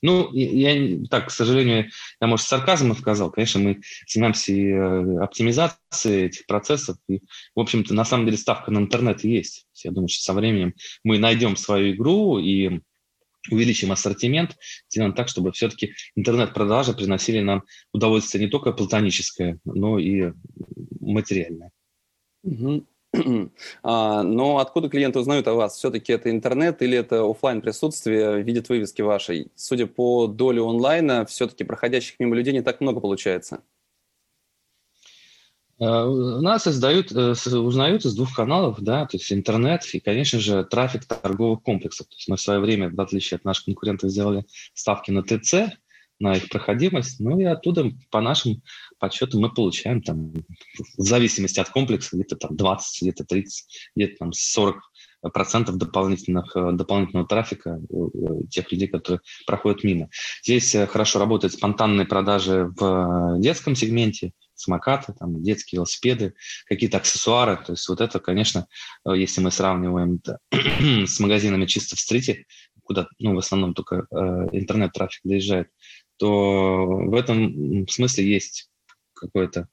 Ну, 0.00 0.32
я 0.32 0.98
так, 1.08 1.28
к 1.28 1.30
сожалению, 1.30 1.90
я, 2.20 2.26
может, 2.26 2.46
сарказмом 2.46 2.96
сказал. 2.96 3.30
Конечно, 3.30 3.60
мы 3.60 3.80
занимаемся 4.08 4.52
и 4.52 4.70
э, 4.70 5.18
оптимизацией 5.22 6.26
этих 6.26 6.46
процессов. 6.46 6.96
И, 7.08 7.20
в 7.54 7.60
общем-то, 7.60 7.94
на 7.94 8.04
самом 8.04 8.24
деле 8.24 8.36
ставка 8.36 8.72
на 8.72 8.78
интернет 8.78 9.22
есть. 9.22 9.68
Я 9.84 9.92
думаю, 9.92 10.08
что 10.08 10.22
со 10.22 10.32
временем 10.32 10.74
мы 11.04 11.18
найдем 11.18 11.56
свою 11.56 11.94
игру 11.94 12.38
и 12.38 12.80
увеличим 13.50 13.92
ассортимент, 13.92 14.56
сделаем 14.88 15.14
так, 15.14 15.28
чтобы 15.28 15.52
все-таки 15.52 15.94
интернет-продажи 16.14 16.92
приносили 16.94 17.40
нам 17.40 17.64
удовольствие 17.92 18.44
не 18.44 18.50
только 18.50 18.72
платоническое, 18.72 19.58
но 19.64 19.98
и 19.98 20.32
материальное. 21.00 21.70
А, 23.82 24.22
но 24.22 24.56
откуда 24.56 24.88
клиенты 24.88 25.18
узнают 25.18 25.46
о 25.46 25.52
вас? 25.52 25.76
Все-таки 25.76 26.14
это 26.14 26.30
интернет 26.30 26.80
или 26.80 26.96
это 26.96 27.28
офлайн 27.28 27.60
присутствие, 27.60 28.42
видят 28.42 28.70
вывески 28.70 29.02
вашей? 29.02 29.50
Судя 29.54 29.86
по 29.86 30.26
доле 30.26 30.62
онлайна, 30.62 31.26
все-таки 31.26 31.64
проходящих 31.64 32.18
мимо 32.18 32.34
людей 32.34 32.54
не 32.54 32.62
так 32.62 32.80
много 32.80 33.00
получается. 33.00 33.62
А, 35.80 36.06
нас 36.06 36.66
издают, 36.66 37.12
э, 37.12 37.32
узнают 37.56 38.04
из 38.04 38.14
двух 38.14 38.34
каналов, 38.34 38.80
да, 38.80 39.06
то 39.06 39.16
есть 39.16 39.32
интернет 39.32 39.84
и, 39.92 40.00
конечно 40.00 40.38
же, 40.38 40.64
трафик 40.64 41.04
торговых 41.04 41.62
комплексов. 41.62 42.06
То 42.08 42.14
есть 42.16 42.28
мы 42.28 42.36
в 42.36 42.40
свое 42.40 42.60
время, 42.60 42.90
в 42.90 43.00
отличие 43.00 43.36
от 43.36 43.44
наших 43.44 43.66
конкурентов, 43.66 44.10
сделали 44.10 44.44
ставки 44.74 45.10
на 45.10 45.22
ТЦ, 45.22 45.76
на 46.20 46.36
их 46.36 46.48
проходимость, 46.48 47.18
ну 47.18 47.40
и 47.40 47.44
оттуда 47.44 47.90
по 48.10 48.20
нашим 48.20 48.62
подсчетам 49.00 49.40
мы 49.40 49.52
получаем 49.52 50.02
там 50.02 50.32
в 50.96 51.02
зависимости 51.02 51.58
от 51.58 51.68
комплекса 51.70 52.16
где-то 52.16 52.36
там 52.36 52.56
20, 52.56 53.02
где-то 53.02 53.24
30, 53.24 53.90
где-то 53.96 54.16
там 54.18 54.32
40 54.32 54.76
процентов 55.32 55.76
дополнительных, 55.76 56.56
э, 56.56 56.72
дополнительного 56.72 57.26
трафика 57.26 57.80
тех 58.50 58.70
людей, 58.72 58.88
которые 58.88 59.20
проходят 59.46 59.84
мимо. 59.84 60.10
Здесь 60.42 60.74
э, 60.74 60.86
хорошо 60.86 61.18
работают 61.18 61.54
спонтанные 61.54 62.06
продажи 62.06 62.72
в 62.76 63.36
детском 63.38 63.74
сегменте, 63.74 64.32
самокаты, 64.62 65.12
там, 65.12 65.42
детские 65.42 65.78
велосипеды, 65.78 66.34
какие-то 66.66 66.98
аксессуары. 66.98 67.56
То 67.64 67.72
есть 67.72 67.88
вот 67.88 68.00
это, 68.00 68.20
конечно, 68.20 68.66
э, 69.06 69.16
если 69.16 69.40
мы 69.40 69.50
сравниваем 69.50 70.20
это 70.22 70.38
с 71.06 71.20
магазинами 71.20 71.66
чисто 71.66 71.96
в 71.96 72.00
стрите, 72.00 72.46
куда 72.82 73.08
ну, 73.18 73.34
в 73.34 73.38
основном 73.38 73.74
только 73.74 74.06
э, 74.10 74.16
интернет-трафик 74.52 75.20
доезжает, 75.24 75.68
то 76.16 76.84
в 76.86 77.14
этом 77.14 77.86
смысле 77.88 78.30
есть 78.30 78.70
какое-то 79.14 79.68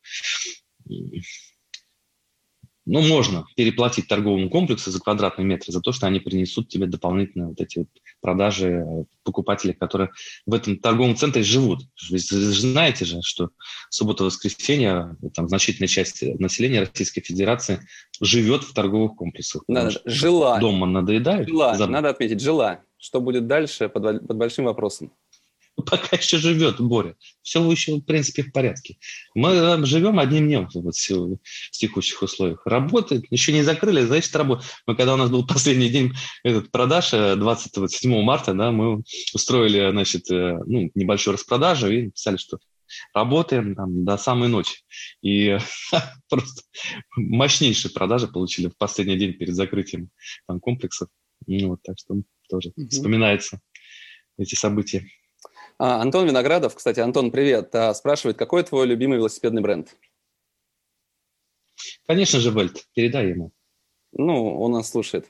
ну, 2.85 3.01
можно 3.01 3.45
переплатить 3.55 4.07
торговому 4.07 4.49
комплексу 4.49 4.89
за 4.89 4.99
квадратный 4.99 5.45
метр 5.45 5.71
за 5.71 5.79
то, 5.79 5.91
что 5.91 6.07
они 6.07 6.19
принесут 6.19 6.69
тебе 6.69 6.87
дополнительные 6.87 7.49
вот 7.49 7.61
эти 7.61 7.79
вот 7.79 7.89
продажи 8.21 8.67
э, 8.67 9.03
покупателей, 9.23 9.73
которые 9.73 10.09
в 10.45 10.53
этом 10.53 10.77
торговом 10.77 11.15
центре 11.15 11.43
живут. 11.43 11.81
Вы 12.09 12.19
знаете 12.19 13.05
же, 13.05 13.21
что 13.21 13.49
суббота-воскресенье 13.89 15.15
там 15.33 15.47
значительная 15.47 15.87
часть 15.87 16.21
населения 16.39 16.81
Российской 16.81 17.21
Федерации 17.21 17.79
живет 18.21 18.63
в 18.63 18.73
торговых 18.73 19.15
комплексах. 19.15 19.63
Надо, 19.67 20.01
жила. 20.05 20.59
Дома 20.59 20.85
надоедает. 20.85 21.47
Жила, 21.47 21.75
надо 21.87 22.09
отметить, 22.09 22.41
жила. 22.41 22.81
Что 22.97 23.21
будет 23.21 23.47
дальше, 23.47 23.87
под, 23.87 24.27
под 24.27 24.37
большим 24.37 24.65
вопросом. 24.65 25.13
пока 25.89 26.17
еще 26.17 26.37
живет 26.37 26.79
Боря. 26.79 27.15
Все 27.41 27.69
еще, 27.69 27.95
в 27.95 28.01
принципе, 28.01 28.43
в 28.43 28.51
порядке. 28.51 28.97
Мы 29.35 29.85
живем 29.85 30.19
одним 30.19 30.47
днем 30.47 30.69
вот, 30.73 30.95
в 30.95 31.71
текущих 31.71 32.21
условиях. 32.21 32.61
Работает, 32.65 33.25
еще 33.29 33.51
не 33.53 33.63
закрыли, 33.63 34.01
значит, 34.01 34.35
работает. 34.35 34.71
Мы, 34.87 34.95
когда 34.95 35.13
у 35.13 35.17
нас 35.17 35.29
был 35.29 35.45
последний 35.47 35.89
день 35.89 36.13
этот 36.43 36.71
продаж, 36.71 37.11
27 37.11 38.13
э, 38.13 38.21
марта, 38.21 38.53
да, 38.53 38.71
мы 38.71 39.03
устроили, 39.33 39.91
значит, 39.91 40.29
э, 40.31 40.59
ну, 40.65 40.89
небольшую 40.95 41.35
распродажу 41.35 41.87
и 41.87 42.09
писали, 42.09 42.37
что 42.37 42.59
работаем 43.13 43.75
там, 43.75 44.05
до 44.05 44.17
самой 44.17 44.49
ночи. 44.49 44.83
И 45.21 45.57
просто 46.29 46.63
мощнейшие 47.15 47.91
продажи 47.91 48.27
получили 48.27 48.67
в 48.67 48.77
последний 48.77 49.17
день 49.17 49.33
перед 49.33 49.55
закрытием 49.55 50.09
там, 50.47 50.59
комплексов. 50.59 51.09
Ну, 51.47 51.69
вот, 51.69 51.79
так 51.83 51.97
что 51.97 52.15
тоже 52.49 52.71
угу. 52.75 52.87
вспоминается 52.89 53.61
эти 54.37 54.55
события. 54.55 55.05
А, 55.79 56.01
Антон 56.01 56.27
Виноградов, 56.27 56.75
кстати, 56.75 56.99
Антон, 56.99 57.31
привет, 57.31 57.73
а, 57.73 57.93
спрашивает, 57.93 58.37
какой 58.37 58.63
твой 58.63 58.85
любимый 58.85 59.17
велосипедный 59.17 59.61
бренд? 59.61 59.95
Конечно 62.05 62.39
же, 62.41 62.51
Вельт, 62.51 62.85
передай 62.93 63.29
ему. 63.29 63.53
Ну, 64.11 64.59
он 64.59 64.73
нас 64.73 64.89
слушает. 64.89 65.27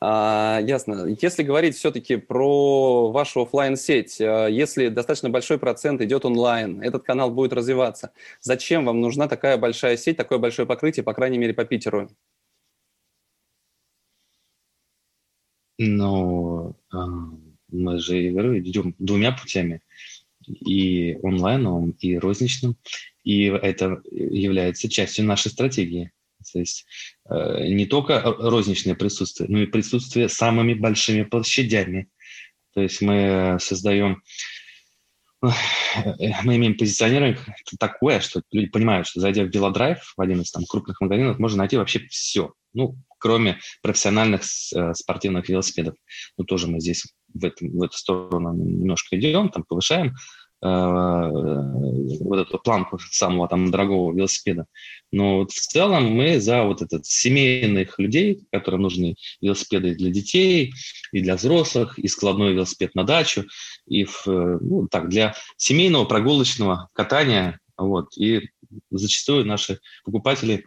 А, 0.00 0.58
ясно. 0.60 1.06
Если 1.20 1.44
говорить 1.44 1.76
все-таки 1.76 2.16
про 2.16 3.12
вашу 3.12 3.42
офлайн 3.42 3.76
сеть 3.76 4.20
а, 4.20 4.46
если 4.48 4.88
достаточно 4.88 5.30
большой 5.30 5.58
процент 5.58 6.00
идет 6.00 6.24
онлайн, 6.24 6.82
этот 6.82 7.04
канал 7.04 7.30
будет 7.30 7.52
развиваться, 7.52 8.12
зачем 8.40 8.86
вам 8.86 9.00
нужна 9.00 9.28
такая 9.28 9.58
большая 9.58 9.96
сеть, 9.96 10.16
такое 10.16 10.38
большое 10.38 10.66
покрытие, 10.66 11.04
по 11.04 11.14
крайней 11.14 11.38
мере, 11.38 11.54
по 11.54 11.64
Питеру? 11.64 12.10
Ну, 15.78 16.74
а, 16.92 17.06
мы 17.74 17.98
же, 17.98 18.28
идем 18.28 18.94
двумя 18.98 19.32
путями. 19.32 19.80
И 20.46 21.16
онлайновым, 21.22 21.92
и 22.00 22.18
розничным. 22.18 22.76
И 23.22 23.44
это 23.44 24.02
является 24.10 24.88
частью 24.90 25.24
нашей 25.24 25.50
стратегии. 25.50 26.12
То 26.52 26.58
есть 26.58 26.84
э, 27.30 27.68
не 27.68 27.86
только 27.86 28.20
розничное 28.22 28.94
присутствие, 28.94 29.48
но 29.48 29.60
и 29.60 29.66
присутствие 29.66 30.28
самыми 30.28 30.74
большими 30.74 31.22
площадями. 31.22 32.08
То 32.74 32.82
есть 32.82 33.00
мы 33.00 33.56
создаем, 33.60 34.22
мы 35.40 36.56
имеем 36.56 36.76
позиционирование 36.76 37.38
такое, 37.78 38.20
что 38.20 38.42
люди 38.52 38.68
понимают, 38.68 39.06
что 39.06 39.20
зайдя 39.20 39.44
в 39.44 39.48
Велодрайв, 39.50 40.12
в 40.16 40.20
один 40.20 40.42
из 40.42 40.50
там 40.50 40.64
крупных 40.66 41.00
магазинов, 41.00 41.38
можно 41.38 41.58
найти 41.58 41.76
вообще 41.76 42.00
все. 42.08 42.52
Ну, 42.74 42.96
кроме 43.18 43.58
профессиональных 43.82 44.42
э, 44.74 44.92
спортивных 44.94 45.48
велосипедов. 45.48 45.94
Ну, 46.36 46.44
тоже 46.44 46.66
мы 46.66 46.80
здесь 46.80 47.06
в, 47.34 47.44
этом, 47.44 47.70
в 47.70 47.82
эту 47.82 47.96
сторону 47.96 48.54
немножко 48.54 49.18
идем, 49.18 49.48
там 49.48 49.64
повышаем 49.64 50.14
Э, 50.64 51.28
вот 52.20 52.38
эту 52.38 52.58
планку 52.58 52.98
самого 53.10 53.46
там 53.48 53.70
дорогого 53.70 54.16
велосипеда. 54.16 54.64
Но 55.12 55.40
вот 55.40 55.52
в 55.52 55.60
целом 55.60 56.04
мы 56.04 56.40
за 56.40 56.62
вот 56.62 56.80
этот 56.80 57.04
семейных 57.04 57.98
людей, 57.98 58.46
которым 58.50 58.80
нужны 58.82 59.16
велосипеды 59.42 59.94
для 59.94 60.10
детей, 60.10 60.72
и 61.12 61.20
для 61.20 61.36
взрослых, 61.36 61.98
и 61.98 62.08
складной 62.08 62.54
велосипед 62.54 62.94
на 62.94 63.04
дачу, 63.04 63.44
и 63.86 64.04
в, 64.04 64.26
ну, 64.26 64.88
так, 64.88 65.10
для 65.10 65.34
семейного 65.58 66.06
прогулочного 66.06 66.88
катания. 66.94 67.60
Вот, 67.76 68.16
и 68.16 68.48
зачастую 68.90 69.44
наши 69.44 69.80
покупатели 70.02 70.64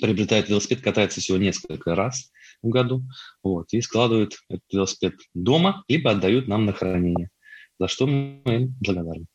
приобретают 0.00 0.48
велосипед, 0.48 0.80
катаются 0.80 1.20
всего 1.20 1.36
несколько 1.36 1.94
раз 1.94 2.30
году, 2.62 3.02
вот, 3.42 3.66
и 3.72 3.80
складывают 3.80 4.34
этот 4.48 4.64
велосипед 4.72 5.14
дома, 5.34 5.84
либо 5.88 6.10
отдают 6.10 6.48
нам 6.48 6.66
на 6.66 6.72
хранение 6.72 7.30
за 7.78 7.88
что 7.88 8.06
мы 8.06 8.42
им 8.46 8.74
благодарны. 8.80 9.26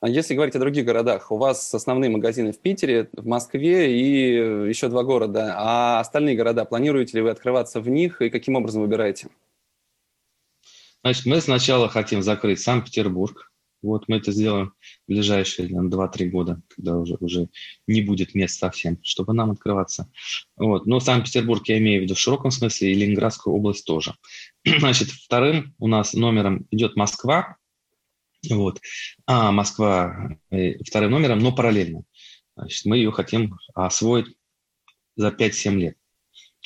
А 0.00 0.08
если 0.08 0.34
говорить 0.34 0.56
о 0.56 0.58
других 0.58 0.84
городах, 0.84 1.30
у 1.30 1.38
вас 1.38 1.74
основные 1.74 2.10
магазины 2.10 2.52
в 2.52 2.58
Питере, 2.58 3.08
в 3.12 3.26
Москве 3.26 3.96
и 3.96 4.68
еще 4.68 4.88
два 4.88 5.02
города, 5.02 5.54
а 5.56 6.00
остальные 6.00 6.36
города, 6.36 6.64
планируете 6.64 7.16
ли 7.16 7.22
вы 7.22 7.30
открываться 7.30 7.80
в 7.80 7.88
них 7.88 8.20
и 8.20 8.30
каким 8.30 8.56
образом 8.56 8.82
выбираете? 8.82 9.28
Значит, 11.02 11.26
мы 11.26 11.40
сначала 11.40 11.88
хотим 11.88 12.22
закрыть 12.22 12.60
Санкт-Петербург. 12.60 13.52
Вот 13.82 14.08
мы 14.08 14.16
это 14.16 14.32
сделаем 14.32 14.72
в 15.06 15.12
ближайшие 15.12 15.68
2-3 15.68 16.28
года, 16.30 16.60
когда 16.68 16.96
уже, 16.96 17.16
уже 17.20 17.48
не 17.86 18.02
будет 18.02 18.34
мест 18.34 18.58
совсем, 18.58 18.98
чтобы 19.02 19.34
нам 19.34 19.52
открываться. 19.52 20.10
Вот. 20.56 20.86
Но 20.86 21.00
Санкт-Петербург 21.00 21.66
я 21.68 21.78
имею 21.78 22.00
в 22.00 22.04
виду 22.04 22.14
в 22.14 22.18
широком 22.18 22.50
смысле, 22.50 22.92
и 22.92 22.94
Ленинградскую 22.94 23.54
область 23.54 23.84
тоже. 23.84 24.14
Значит, 24.64 25.08
вторым 25.10 25.74
у 25.78 25.86
нас 25.86 26.14
номером 26.14 26.66
идет 26.70 26.96
Москва, 26.96 27.56
вот. 28.48 28.80
А 29.26 29.52
Москва 29.52 30.36
э, 30.50 30.82
вторым 30.84 31.12
номером, 31.12 31.38
но 31.40 31.52
параллельно. 31.52 32.02
Значит, 32.56 32.84
мы 32.86 32.96
ее 32.96 33.12
хотим 33.12 33.56
освоить 33.74 34.36
за 35.16 35.28
5-7 35.28 35.74
лет. 35.76 35.96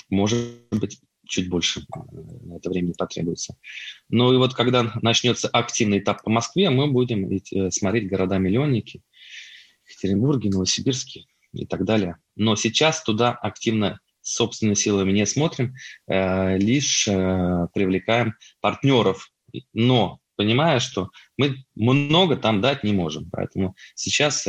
Может 0.09 0.69
быть, 0.71 1.00
чуть 1.26 1.49
больше 1.49 1.81
э, 1.81 1.85
на 2.43 2.57
это 2.57 2.71
времени 2.71 2.95
потребуется. 2.97 3.57
Ну 4.09 4.33
и 4.33 4.37
вот 4.37 4.55
когда 4.55 4.93
начнется 5.02 5.49
активный 5.49 5.99
этап 5.99 6.23
по 6.23 6.31
Москве, 6.31 6.71
мы 6.71 6.91
будем 6.91 7.31
э, 7.31 7.71
смотреть 7.71 8.09
города-миллионники, 8.09 9.03
Екатеринбурге, 9.88 10.51
Новосибирске 10.51 11.27
и 11.53 11.66
так 11.66 11.85
далее. 11.85 12.16
Но 12.37 12.57
сейчас 12.57 13.03
туда 13.03 13.33
активно 13.33 14.01
собственными 14.20 14.75
силами 14.75 15.12
не 15.12 15.27
смотрим, 15.27 15.75
э, 16.07 16.59
лишь 16.59 17.05
привлекаем 17.05 18.35
партнеров. 18.61 19.31
Но 19.73 20.20
понимая, 20.37 20.81
что 20.81 21.11
мы 21.37 21.57
много 21.75 22.37
там 22.37 22.61
дать 22.61 22.85
не 22.85 22.92
можем. 22.92 23.29
Поэтому 23.31 23.77
сейчас, 23.94 24.49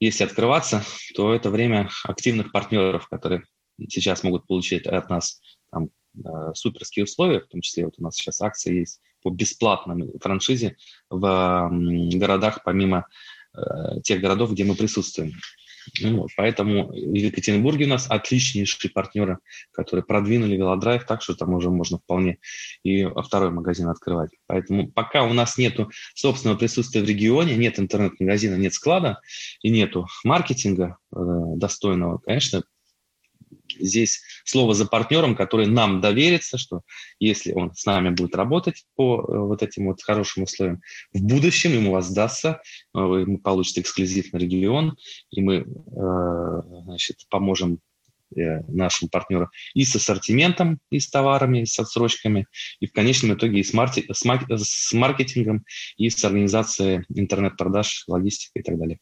если 0.00 0.24
открываться, 0.24 0.82
то 1.14 1.32
это 1.32 1.50
время 1.50 1.90
активных 2.04 2.50
партнеров, 2.50 3.06
которые 3.08 3.44
сейчас 3.88 4.24
могут 4.24 4.46
получить 4.46 4.86
от 4.86 5.08
нас 5.08 5.40
там, 5.70 5.90
э, 6.16 6.54
суперские 6.54 7.04
условия, 7.04 7.40
в 7.40 7.48
том 7.48 7.60
числе 7.60 7.84
вот 7.84 7.94
у 7.98 8.02
нас 8.02 8.16
сейчас 8.16 8.40
акция 8.40 8.74
есть 8.74 9.00
по 9.22 9.30
бесплатной 9.30 10.12
франшизе 10.20 10.76
в 11.08 11.70
городах, 12.14 12.62
помимо 12.64 13.06
э, 13.54 14.00
тех 14.02 14.20
городов, 14.20 14.52
где 14.52 14.64
мы 14.64 14.74
присутствуем. 14.74 15.32
Ну, 16.00 16.26
поэтому 16.36 16.88
в 16.88 17.14
Екатеринбурге 17.14 17.86
у 17.86 17.88
нас 17.88 18.06
отличнейшие 18.08 18.90
партнеры, 18.90 19.38
которые 19.72 20.04
продвинули 20.04 20.56
велодрайв 20.56 21.04
так, 21.06 21.22
что 21.22 21.34
там 21.34 21.54
уже 21.54 21.70
можно 21.70 21.98
вполне 21.98 22.38
и 22.82 23.04
второй 23.04 23.50
магазин 23.50 23.88
открывать. 23.88 24.30
Поэтому 24.46 24.90
пока 24.90 25.24
у 25.24 25.32
нас 25.32 25.58
нет 25.58 25.78
собственного 26.14 26.58
присутствия 26.58 27.02
в 27.02 27.06
регионе, 27.06 27.56
нет 27.56 27.78
интернет-магазина, 27.78 28.56
нет 28.56 28.74
склада 28.74 29.20
и 29.62 29.70
нету 29.70 30.06
маркетинга 30.24 30.98
э, 31.12 31.16
достойного, 31.56 32.18
конечно, 32.18 32.62
здесь 33.78 34.20
слово 34.44 34.74
за 34.74 34.86
партнером, 34.86 35.34
который 35.34 35.66
нам 35.66 36.00
доверится, 36.00 36.58
что 36.58 36.82
если 37.18 37.52
он 37.52 37.74
с 37.74 37.84
нами 37.86 38.10
будет 38.10 38.34
работать 38.34 38.84
по 38.96 39.20
э, 39.20 39.38
вот 39.38 39.62
этим 39.62 39.86
вот 39.86 40.02
хорошим 40.02 40.44
условиям, 40.44 40.80
в 41.12 41.22
будущем 41.22 41.72
ему 41.72 41.92
воздастся, 41.92 42.60
э, 42.94 42.98
ему 42.98 43.38
получит 43.38 43.78
эксклюзивный 43.78 44.40
регион, 44.40 44.96
и 45.30 45.40
мы 45.40 45.56
э, 45.56 45.64
значит, 46.84 47.18
поможем 47.28 47.78
нашим 48.68 49.08
партнерам 49.08 49.48
и 49.74 49.84
с 49.84 49.96
ассортиментом, 49.96 50.78
и 50.88 51.00
с 51.00 51.10
товарами, 51.10 51.62
и 51.62 51.66
с 51.66 51.76
отсрочками, 51.80 52.46
и 52.78 52.86
в 52.86 52.92
конечном 52.92 53.34
итоге 53.34 53.58
и 53.58 53.64
с, 53.64 53.74
марти- 53.74 54.06
с 54.08 54.92
маркетингом, 54.92 55.64
и 55.96 56.08
с 56.08 56.24
организацией 56.24 57.02
интернет-продаж, 57.08 58.04
логистикой 58.06 58.62
и 58.62 58.64
так 58.64 58.78
далее. 58.78 59.00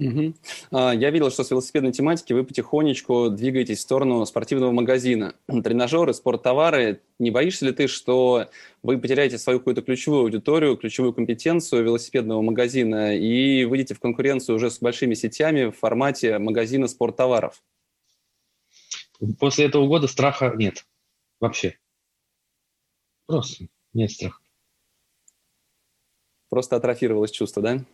Угу. 0.00 0.34
Я 0.72 1.10
видел, 1.10 1.30
что 1.30 1.44
с 1.44 1.50
велосипедной 1.50 1.92
тематики 1.92 2.32
вы 2.32 2.42
потихонечку 2.42 3.28
двигаетесь 3.28 3.78
в 3.78 3.82
сторону 3.82 4.24
спортивного 4.24 4.72
магазина. 4.72 5.34
Тренажеры, 5.46 6.14
спорттовары. 6.14 7.02
Не 7.18 7.30
боишься 7.30 7.66
ли 7.66 7.72
ты, 7.72 7.86
что 7.86 8.48
вы 8.82 8.98
потеряете 8.98 9.36
свою 9.36 9.58
какую-то 9.58 9.82
ключевую 9.82 10.22
аудиторию, 10.22 10.78
ключевую 10.78 11.12
компетенцию 11.12 11.84
велосипедного 11.84 12.40
магазина 12.40 13.14
и 13.14 13.64
выйдете 13.66 13.94
в 13.94 14.00
конкуренцию 14.00 14.56
уже 14.56 14.70
с 14.70 14.78
большими 14.78 15.12
сетями 15.12 15.66
в 15.66 15.76
формате 15.76 16.38
магазина 16.38 16.88
спорттоваров? 16.88 17.62
После 19.38 19.66
этого 19.66 19.86
года 19.86 20.06
страха 20.06 20.54
нет. 20.56 20.86
Вообще. 21.40 21.78
Просто 23.26 23.66
нет 23.92 24.10
страха. 24.10 24.40
Просто 26.48 26.76
атрофировалось 26.76 27.30
чувство, 27.30 27.62
да? 27.62 27.84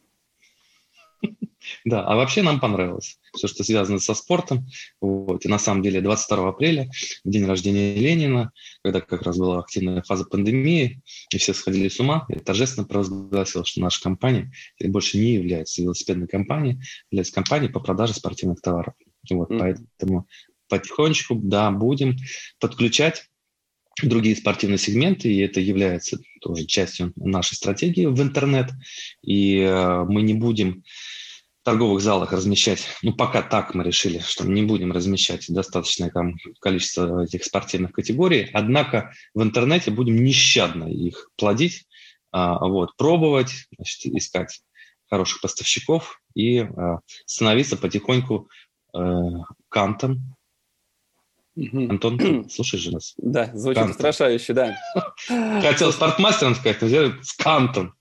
Да, 1.85 2.05
а 2.05 2.17
вообще 2.17 2.43
нам 2.43 2.61
понравилось 2.61 3.19
все, 3.35 3.49
что 3.49 3.65
связано 3.65 3.99
со 3.99 4.15
спортом. 4.15 4.67
Вот. 5.01 5.45
И 5.45 5.49
на 5.49 5.59
самом 5.59 5.83
деле 5.83 6.01
22 6.01 6.49
апреля, 6.49 6.91
день 7.25 7.45
рождения 7.45 7.95
Ленина, 7.95 8.53
когда 8.83 9.01
как 9.01 9.23
раз 9.23 9.37
была 9.37 9.61
активная 9.61 10.03
фаза 10.03 10.25
пандемии, 10.25 11.03
и 11.33 11.39
все 11.39 11.55
сходили 11.55 11.89
с 11.89 12.01
ума, 12.01 12.27
я 12.29 12.41
торжественно 12.41 12.87
провозгласил, 12.87 13.65
что 13.65 13.81
наша 13.81 14.03
компания 14.03 14.51
больше 14.81 15.19
не 15.19 15.35
является 15.35 15.83
велосипедной 15.83 16.29
компанией, 16.29 16.81
является 17.11 17.35
компанией 17.35 17.73
по 17.73 17.81
продаже 17.81 18.15
спортивных 18.15 18.61
товаров. 18.61 18.95
Вот, 19.31 19.51
mm-hmm. 19.51 19.59
Поэтому 19.59 20.27
потихонечку, 20.69 21.35
да, 21.37 21.71
будем 21.71 22.17
подключать 22.61 23.29
другие 24.03 24.37
спортивные 24.37 24.79
сегменты, 24.79 25.33
и 25.33 25.41
это 25.41 25.61
является 25.61 26.19
тоже 26.41 26.67
частью 26.67 27.13
нашей 27.17 27.55
стратегии 27.55 28.07
в 28.07 28.21
интернет. 28.21 28.71
И 29.23 29.59
э, 29.59 30.05
мы 30.05 30.23
не 30.23 30.35
будем 30.35 30.85
торговых 31.67 32.01
залах 32.01 32.33
размещать, 32.33 32.87
ну, 33.03 33.13
пока 33.13 33.43
так 33.43 33.75
мы 33.75 33.83
решили, 33.83 34.21
что 34.21 34.47
не 34.47 34.63
будем 34.63 34.93
размещать 34.93 35.47
достаточное 35.49 36.11
там, 36.11 36.37
количество 36.61 37.25
этих 37.25 37.43
спортивных 37.43 37.91
категорий, 37.91 38.49
однако 38.55 39.13
в 39.35 39.43
интернете 39.43 39.91
будем 39.91 40.23
нещадно 40.23 40.85
их 40.85 41.29
плодить, 41.37 41.89
а, 42.31 42.65
вот, 42.65 42.97
пробовать, 42.97 43.67
значит, 43.75 44.07
искать 44.15 44.61
хороших 45.11 45.41
поставщиков 45.41 46.21
и 46.37 46.61
а, 46.61 47.01
становиться 47.27 47.77
потихоньку 47.77 48.49
а, 48.93 49.43
кантом 49.69 50.37
Антон, 51.57 52.19
слушаешь 52.49 52.85
же 52.85 52.93
нас? 52.93 53.15
Да, 53.17 53.51
звучит 53.55 53.79
Кантон. 53.79 53.91
устрашающе, 53.91 54.53
да. 54.53 54.77
Хотел 55.63 55.91
спортмастером 55.93 56.55
сказать, 56.55 56.81
но 56.81 57.23
с 57.23 57.33
Кантом. 57.33 57.96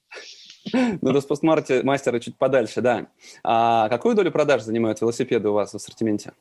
Ну, 0.73 1.13
до 1.13 1.21
спортмастера 1.21 2.19
чуть 2.19 2.37
подальше, 2.37 2.81
да. 2.81 3.07
А 3.43 3.87
какую 3.89 4.15
долю 4.15 4.31
продаж 4.31 4.63
занимают 4.63 5.01
велосипеды 5.01 5.49
у 5.49 5.53
вас 5.53 5.71
в 5.71 5.75
ассортименте? 5.75 6.33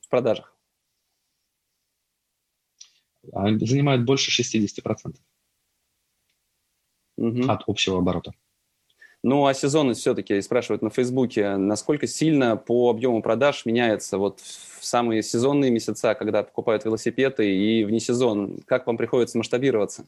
В 0.00 0.08
продажах? 0.08 0.54
Занимают 3.22 4.04
больше 4.04 4.30
60% 4.42 5.16
угу. 7.16 7.50
от 7.50 7.62
общего 7.66 7.98
оборота. 7.98 8.32
Ну, 9.24 9.46
а 9.46 9.54
сезонность 9.54 10.00
все-таки, 10.00 10.40
спрашивают 10.42 10.82
на 10.82 10.90
Фейсбуке, 10.90 11.56
насколько 11.56 12.08
сильно 12.08 12.56
по 12.56 12.90
объему 12.90 13.22
продаж 13.22 13.64
меняется 13.64 14.18
вот 14.18 14.40
в 14.40 14.84
самые 14.84 15.22
сезонные 15.22 15.70
месяца, 15.70 16.14
когда 16.14 16.42
покупают 16.42 16.84
велосипеды, 16.84 17.54
и 17.54 17.84
вне 17.84 18.00
сезон? 18.00 18.58
Как 18.66 18.88
вам 18.88 18.96
приходится 18.96 19.38
масштабироваться? 19.38 20.06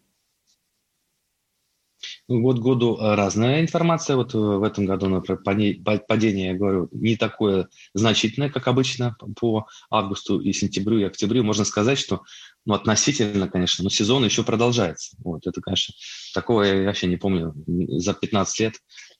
Год 2.26 2.58
году 2.58 2.96
э, 2.96 3.14
разная 3.16 3.60
информация. 3.60 4.16
Вот 4.16 4.34
э, 4.34 4.38
в 4.38 4.62
этом 4.62 4.86
году, 4.86 5.08
например, 5.08 5.42
падение, 5.42 6.52
я 6.52 6.54
говорю, 6.54 6.88
не 6.90 7.16
такое 7.16 7.68
значительное, 7.92 8.48
как 8.48 8.66
обычно 8.66 9.14
по 9.38 9.66
августу 9.90 10.40
и 10.40 10.54
сентябрю 10.54 11.00
и 11.00 11.04
октябрю. 11.04 11.44
Можно 11.44 11.66
сказать, 11.66 11.98
что 11.98 12.22
ну, 12.64 12.72
относительно, 12.72 13.46
конечно, 13.46 13.84
но 13.84 13.90
сезон 13.90 14.24
еще 14.24 14.42
продолжается. 14.42 15.16
Вот 15.22 15.46
это, 15.46 15.60
конечно, 15.60 15.94
такого 16.32 16.62
я 16.62 16.86
вообще 16.86 17.08
не 17.08 17.18
помню. 17.18 17.52
За 17.66 18.14
15 18.14 18.60
лет 18.60 18.74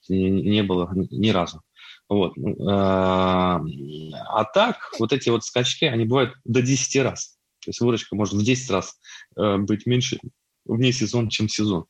не 0.09 0.63
было 0.63 0.89
ни 0.95 1.29
разу. 1.29 1.61
Вот. 2.09 2.35
Ну, 2.37 2.53
э, 2.53 2.65
а 2.67 4.43
так, 4.51 4.77
вот 4.97 5.13
эти 5.13 5.29
вот 5.29 5.43
скачки, 5.43 5.85
они 5.85 6.05
бывают 6.05 6.33
до 6.43 6.63
10 6.63 7.03
раз. 7.03 7.37
То 7.63 7.69
есть 7.69 7.81
выручка 7.81 8.15
может 8.15 8.33
в 8.33 8.43
10 8.43 8.69
раз 8.71 8.99
быть 9.35 9.85
меньше 9.85 10.17
вне 10.65 10.91
сезона, 10.91 11.29
чем 11.29 11.49
сезон. 11.49 11.85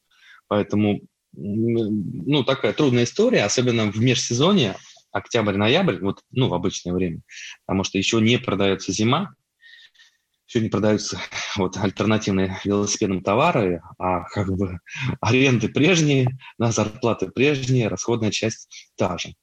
Поэтому, 0.48 1.02
ну, 1.34 2.44
такая 2.44 2.74
трудная 2.74 3.04
история, 3.04 3.44
особенно 3.44 3.92
в 3.92 4.00
межсезонье, 4.00 4.76
октябрь-ноябрь, 5.12 6.00
вот, 6.00 6.22
ну, 6.32 6.50
в 6.50 6.54
обычное 6.54 6.94
время, 6.94 7.22
потому 7.66 7.84
что 7.84 7.98
еще 7.98 8.20
не 8.20 8.38
продается 8.38 8.92
зима, 8.92 9.34
еще 10.48 10.60
не 10.62 10.70
продаются 10.70 11.20
вот 11.58 11.78
альтернативные 11.78 12.60
велосипедным 12.64 13.24
товары, 13.24 13.82
а 13.98 14.24
как 14.24 14.50
бы 14.56 14.80
аренды 15.22 15.70
прежние, 15.70 16.38
на 16.58 16.72
зарплаты 16.72 17.30
прежние, 17.30 17.88
расходная 17.88 18.32
часть 18.32 18.92
та 18.96 19.18
же. 19.18 19.34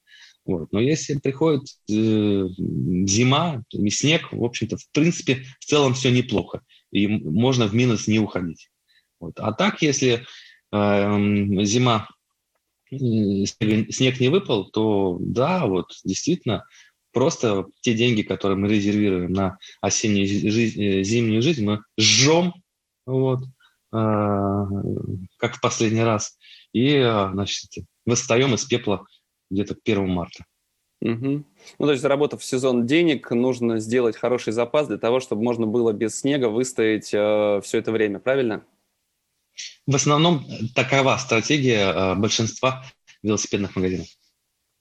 Вот. 0.45 0.73
Но 0.73 0.81
если 0.81 1.19
приходит 1.19 1.62
э, 1.88 2.49
зима 3.07 3.62
и 3.71 3.91
снег, 3.91 4.33
в 4.33 4.45
общем-то, 4.45 4.77
в 4.77 4.91
принципе, 4.91 5.45
в 5.61 5.65
целом 5.65 5.95
все 5.95 6.11
неплохо. 6.11 6.62
И 6.91 7.07
можно 7.07 7.67
в 7.67 7.75
минус 7.75 8.09
не 8.09 8.19
уходить. 8.19 8.69
Вот. 9.21 9.38
А 9.38 9.53
так, 9.53 9.83
если 9.83 10.27
зима, 10.73 12.09
снег 12.91 14.21
не 14.21 14.29
выпал, 14.29 14.71
то 14.71 15.19
да, 15.21 15.67
вот 15.67 15.93
действительно 16.05 16.65
просто 17.13 17.67
те 17.81 17.95
деньги, 17.95 18.23
которые 18.23 18.59
мы 18.59 18.69
резервируем 18.69 19.33
на 19.33 19.59
осеннюю 19.81 20.27
жизнь, 20.27 20.83
э, 20.83 21.03
зимнюю 21.03 21.43
жизнь, 21.43 21.65
мы 21.65 21.83
жжем, 21.99 22.55
вот, 23.07 23.45
э, 23.45 23.47
как 23.93 25.57
в 25.57 25.61
последний 25.61 26.03
раз, 26.03 26.39
и, 26.73 26.95
э, 26.95 27.31
значит, 27.33 27.71
восстаем 28.07 28.55
из 28.55 28.65
пепла 28.65 29.05
где-то 29.51 29.75
к 29.75 29.83
1 29.83 30.09
марта. 30.09 30.45
Угу. 31.03 31.45
Ну, 31.79 31.87
то 31.87 31.91
есть, 31.91 32.03
заработав 32.03 32.45
сезон 32.45 32.87
денег, 32.87 33.31
нужно 33.31 33.79
сделать 33.81 34.17
хороший 34.17 34.53
запас 34.53 34.87
для 34.87 34.99
того, 34.99 35.21
чтобы 35.21 35.43
можно 35.43 35.67
было 35.67 35.93
без 35.93 36.19
снега 36.21 36.49
выстоять 36.49 37.13
э, 37.13 37.61
все 37.63 37.79
это 37.79 37.91
время, 37.91 38.21
правильно? 38.21 38.65
В 39.87 39.95
основном 39.95 40.47
такова 40.75 41.17
стратегия 41.17 41.93
э, 41.93 42.15
большинства 42.15 42.85
велосипедных 43.23 43.77
магазинов. 43.77 44.07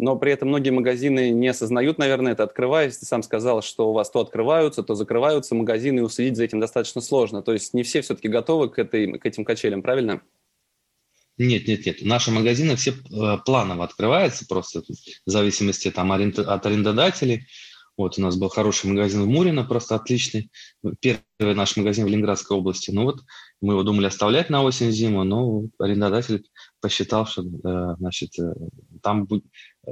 Но 0.01 0.15
при 0.15 0.31
этом 0.31 0.47
многие 0.47 0.71
магазины 0.71 1.29
не 1.29 1.47
осознают, 1.47 1.99
наверное, 1.99 2.31
это 2.31 2.43
открываясь. 2.43 2.97
Ты 2.97 3.05
сам 3.05 3.21
сказал, 3.21 3.61
что 3.61 3.89
у 3.89 3.93
вас 3.93 4.09
то 4.09 4.19
открываются, 4.19 4.81
то 4.81 4.95
закрываются 4.95 5.53
магазины, 5.53 5.99
и 5.99 6.01
уследить 6.01 6.37
за 6.37 6.43
этим 6.43 6.59
достаточно 6.59 7.01
сложно. 7.01 7.43
То 7.43 7.53
есть 7.53 7.75
не 7.75 7.83
все 7.83 8.01
все-таки 8.01 8.27
готовы 8.27 8.69
к, 8.69 8.79
этой, 8.79 9.19
к 9.19 9.25
этим 9.27 9.45
качелям, 9.45 9.83
правильно? 9.83 10.23
Нет, 11.37 11.67
нет, 11.67 11.85
нет. 11.85 12.01
Наши 12.01 12.31
магазины 12.31 12.75
все 12.77 12.91
э, 12.91 13.37
планово 13.45 13.83
открываются, 13.83 14.47
просто 14.47 14.81
в 14.81 15.29
зависимости 15.29 15.91
там, 15.91 16.11
от 16.11 16.65
арендодателей. 16.65 17.45
Вот 17.95 18.17
у 18.17 18.21
нас 18.21 18.37
был 18.37 18.49
хороший 18.49 18.87
магазин 18.87 19.21
в 19.21 19.27
Мурино, 19.27 19.63
просто 19.63 19.95
отличный. 19.95 20.49
Первый 20.99 21.55
наш 21.55 21.77
магазин 21.77 22.05
в 22.05 22.07
Ленинградской 22.07 22.57
области. 22.57 22.89
Ну 22.89 23.03
вот 23.03 23.21
мы 23.61 23.73
его 23.73 23.83
думали 23.83 24.07
оставлять 24.07 24.49
на 24.49 24.63
осень-зиму, 24.63 25.23
но 25.23 25.63
арендодатель 25.79 26.45
посчитал, 26.81 27.27
что 27.27 27.43
э, 27.43 27.95
значит, 27.99 28.37
э, 28.39 28.53
там 29.01 29.25
будет 29.25 29.45
э, 29.87 29.91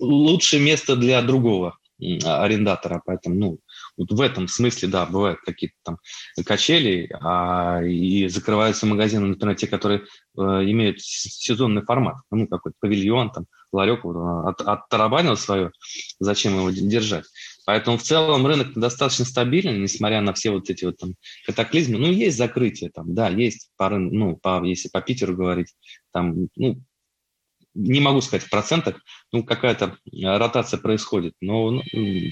лучшее 0.00 0.62
место 0.62 0.96
для 0.96 1.22
другого 1.22 1.78
арендатора. 2.24 3.00
Поэтому, 3.06 3.36
ну, 3.36 3.58
вот 3.96 4.10
в 4.10 4.20
этом 4.20 4.48
смысле, 4.48 4.88
да, 4.88 5.06
бывают 5.06 5.38
какие-то 5.40 5.76
там 5.84 5.98
качели, 6.44 7.08
а, 7.20 7.80
и 7.82 8.26
закрываются 8.28 8.86
магазины, 8.86 9.26
например, 9.26 9.54
те, 9.56 9.66
которые 9.66 10.00
э, 10.00 10.40
имеют 10.40 11.00
сезонный 11.00 11.82
формат, 11.82 12.16
ну, 12.30 12.48
какой-то 12.48 12.76
павильон, 12.80 13.30
там, 13.30 13.46
ларек 13.72 14.04
вот, 14.04 14.16
от, 14.48 14.60
оттарабанил 14.62 15.36
свое, 15.36 15.70
зачем 16.18 16.56
его 16.56 16.70
держать. 16.70 17.26
Поэтому 17.64 17.96
в 17.96 18.02
целом 18.02 18.46
рынок 18.46 18.74
достаточно 18.74 19.24
стабилен, 19.24 19.82
несмотря 19.82 20.20
на 20.20 20.32
все 20.32 20.50
вот 20.50 20.68
эти 20.70 20.84
вот 20.84 20.96
там 20.96 21.14
катаклизмы. 21.46 21.98
Ну, 21.98 22.10
есть 22.10 22.36
закрытие 22.36 22.90
там, 22.90 23.14
да, 23.14 23.28
есть 23.28 23.70
по, 23.76 23.88
ну, 23.90 24.36
по, 24.36 24.64
если 24.64 24.88
по 24.88 25.00
Питеру 25.00 25.36
говорить, 25.36 25.74
там, 26.12 26.48
ну, 26.56 26.82
не 27.74 28.00
могу 28.00 28.20
сказать 28.20 28.46
в 28.46 28.50
процентах, 28.50 29.00
ну, 29.32 29.44
какая-то 29.44 29.96
ротация 30.12 30.78
происходит. 30.78 31.34
Но 31.40 31.70
ну, 31.70 31.82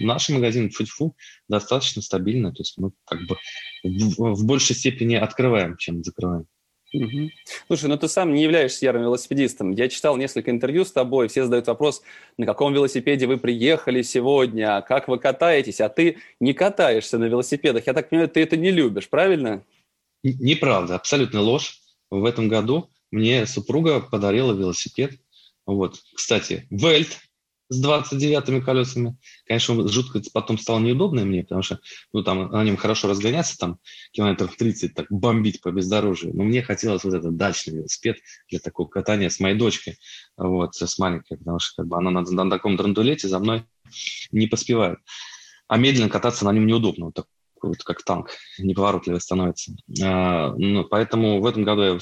наш 0.00 0.28
магазин 0.28 0.70
фу 0.70 1.16
достаточно 1.48 2.02
стабильно, 2.02 2.52
то 2.52 2.60
есть 2.60 2.76
мы 2.76 2.92
как 3.06 3.20
бы 3.26 3.36
в, 3.82 4.34
в 4.34 4.44
большей 4.44 4.76
степени 4.76 5.14
открываем, 5.14 5.76
чем 5.76 6.04
закрываем. 6.04 6.46
Угу. 6.92 7.30
Слушай, 7.68 7.88
ну 7.88 7.96
ты 7.96 8.08
сам 8.08 8.34
не 8.34 8.42
являешься 8.42 8.84
ярым 8.84 9.02
велосипедистом. 9.02 9.70
Я 9.70 9.88
читал 9.88 10.16
несколько 10.16 10.50
интервью 10.50 10.84
с 10.84 10.90
тобой, 10.90 11.28
все 11.28 11.44
задают 11.44 11.68
вопрос, 11.68 12.02
на 12.36 12.46
каком 12.46 12.74
велосипеде 12.74 13.26
вы 13.26 13.38
приехали 13.38 14.02
сегодня, 14.02 14.82
как 14.82 15.06
вы 15.06 15.18
катаетесь, 15.18 15.80
а 15.80 15.88
ты 15.88 16.18
не 16.40 16.52
катаешься 16.52 17.18
на 17.18 17.24
велосипедах. 17.24 17.86
Я 17.86 17.94
так 17.94 18.08
понимаю, 18.08 18.28
ты 18.28 18.42
это 18.42 18.56
не 18.56 18.70
любишь, 18.70 19.08
правильно? 19.08 19.64
Неправда, 20.22 20.96
абсолютно 20.96 21.40
ложь. 21.40 21.80
В 22.10 22.24
этом 22.24 22.48
году 22.48 22.90
мне 23.12 23.46
супруга 23.46 24.00
подарила 24.00 24.52
велосипед. 24.52 25.12
Вот, 25.66 26.00
кстати, 26.14 26.66
Вельт 26.70 27.18
с 27.70 27.82
29-ми 27.82 28.60
колесами. 28.60 29.16
Конечно, 29.46 29.88
жутко 29.88 30.20
потом 30.34 30.58
стало 30.58 30.80
неудобно 30.80 31.24
мне, 31.24 31.42
потому 31.42 31.62
что 31.62 31.78
ну, 32.12 32.22
там 32.22 32.50
на 32.50 32.64
нем 32.64 32.76
хорошо 32.76 33.08
разгоняться, 33.08 33.56
там 33.56 33.78
километров 34.12 34.56
30, 34.56 34.92
так 34.92 35.06
бомбить 35.08 35.60
по 35.60 35.70
бездорожью. 35.70 36.34
Но 36.34 36.42
мне 36.42 36.62
хотелось 36.62 37.04
вот 37.04 37.14
этот 37.14 37.36
дачный 37.36 37.76
велосипед 37.76 38.18
для 38.48 38.58
такого 38.58 38.88
катания 38.88 39.30
с 39.30 39.38
моей 39.38 39.56
дочкой, 39.56 39.96
вот, 40.36 40.74
с 40.74 40.98
маленькой, 40.98 41.38
потому 41.38 41.60
что 41.60 41.82
как 41.82 41.86
бы, 41.86 41.96
она 41.96 42.10
на, 42.10 42.22
на 42.22 42.50
таком 42.50 42.76
драндулете 42.76 43.28
за 43.28 43.38
мной 43.38 43.64
не 44.32 44.48
поспевает. 44.48 44.98
А 45.68 45.76
медленно 45.76 46.08
кататься 46.08 46.44
на 46.44 46.52
нем 46.52 46.66
неудобно, 46.66 47.06
вот, 47.06 47.14
так, 47.14 47.26
вот 47.62 47.84
как 47.84 48.02
танк, 48.02 48.30
неповоротливый 48.58 49.20
становится. 49.20 49.72
А, 50.02 50.52
ну, 50.56 50.84
поэтому 50.84 51.40
в 51.40 51.46
этом 51.46 51.62
году 51.62 51.82
я 51.82 51.98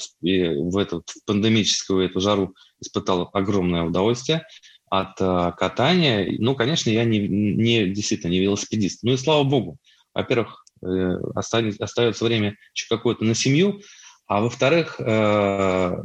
в 0.55 0.77
эту 0.77 1.03
в 1.05 1.25
пандемическую 1.25 2.05
эту 2.05 2.19
жару 2.21 2.55
испытал 2.81 3.29
огромное 3.33 3.83
удовольствие 3.83 4.43
от 4.89 5.19
э, 5.19 5.51
катания. 5.57 6.35
Ну, 6.39 6.55
конечно, 6.55 6.89
я 6.89 7.03
не, 7.03 7.19
не 7.27 7.87
действительно 7.89 8.31
не 8.31 8.39
велосипедист. 8.39 9.03
Ну 9.03 9.13
и 9.13 9.17
слава 9.17 9.43
богу. 9.43 9.77
Во-первых, 10.13 10.65
э, 10.81 10.87
останется, 11.35 11.83
остается 11.83 12.25
время 12.25 12.57
еще 12.73 12.87
какое-то 12.89 13.23
на 13.23 13.35
семью, 13.35 13.81
а 14.27 14.41
во-вторых, 14.41 14.99
э, 14.99 16.03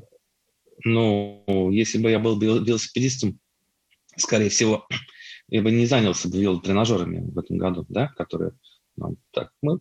ну, 0.84 1.70
если 1.70 1.98
бы 1.98 2.10
я 2.10 2.18
был 2.18 2.38
велосипедистом, 2.38 3.38
скорее 4.16 4.48
всего, 4.48 4.86
я 5.48 5.62
бы 5.62 5.70
не 5.70 5.86
занялся 5.86 6.28
бы 6.28 6.38
велотренажерами 6.38 7.30
в 7.30 7.38
этом 7.38 7.58
году, 7.58 7.86
да, 7.88 8.08
которые, 8.16 8.52
ну, 8.96 9.16
так, 9.30 9.50
мы 9.62 9.78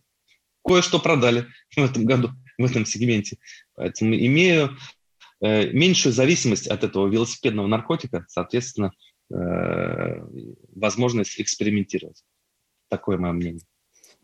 кое-что 0.66 0.98
продали 0.98 1.46
в 1.76 1.84
этом 1.84 2.04
году, 2.04 2.30
в 2.58 2.64
этом 2.64 2.86
сегменте. 2.86 3.38
Поэтому 3.74 4.14
имею 4.14 4.70
Э, 4.70 5.03
меньшую 5.40 6.12
зависимость 6.12 6.68
от 6.68 6.84
этого 6.84 7.06
велосипедного 7.08 7.66
наркотика, 7.66 8.24
соответственно, 8.28 8.92
э, 9.32 10.20
возможность 10.74 11.40
экспериментировать. 11.40 12.22
Такое 12.88 13.18
мое 13.18 13.32
мнение. 13.32 13.62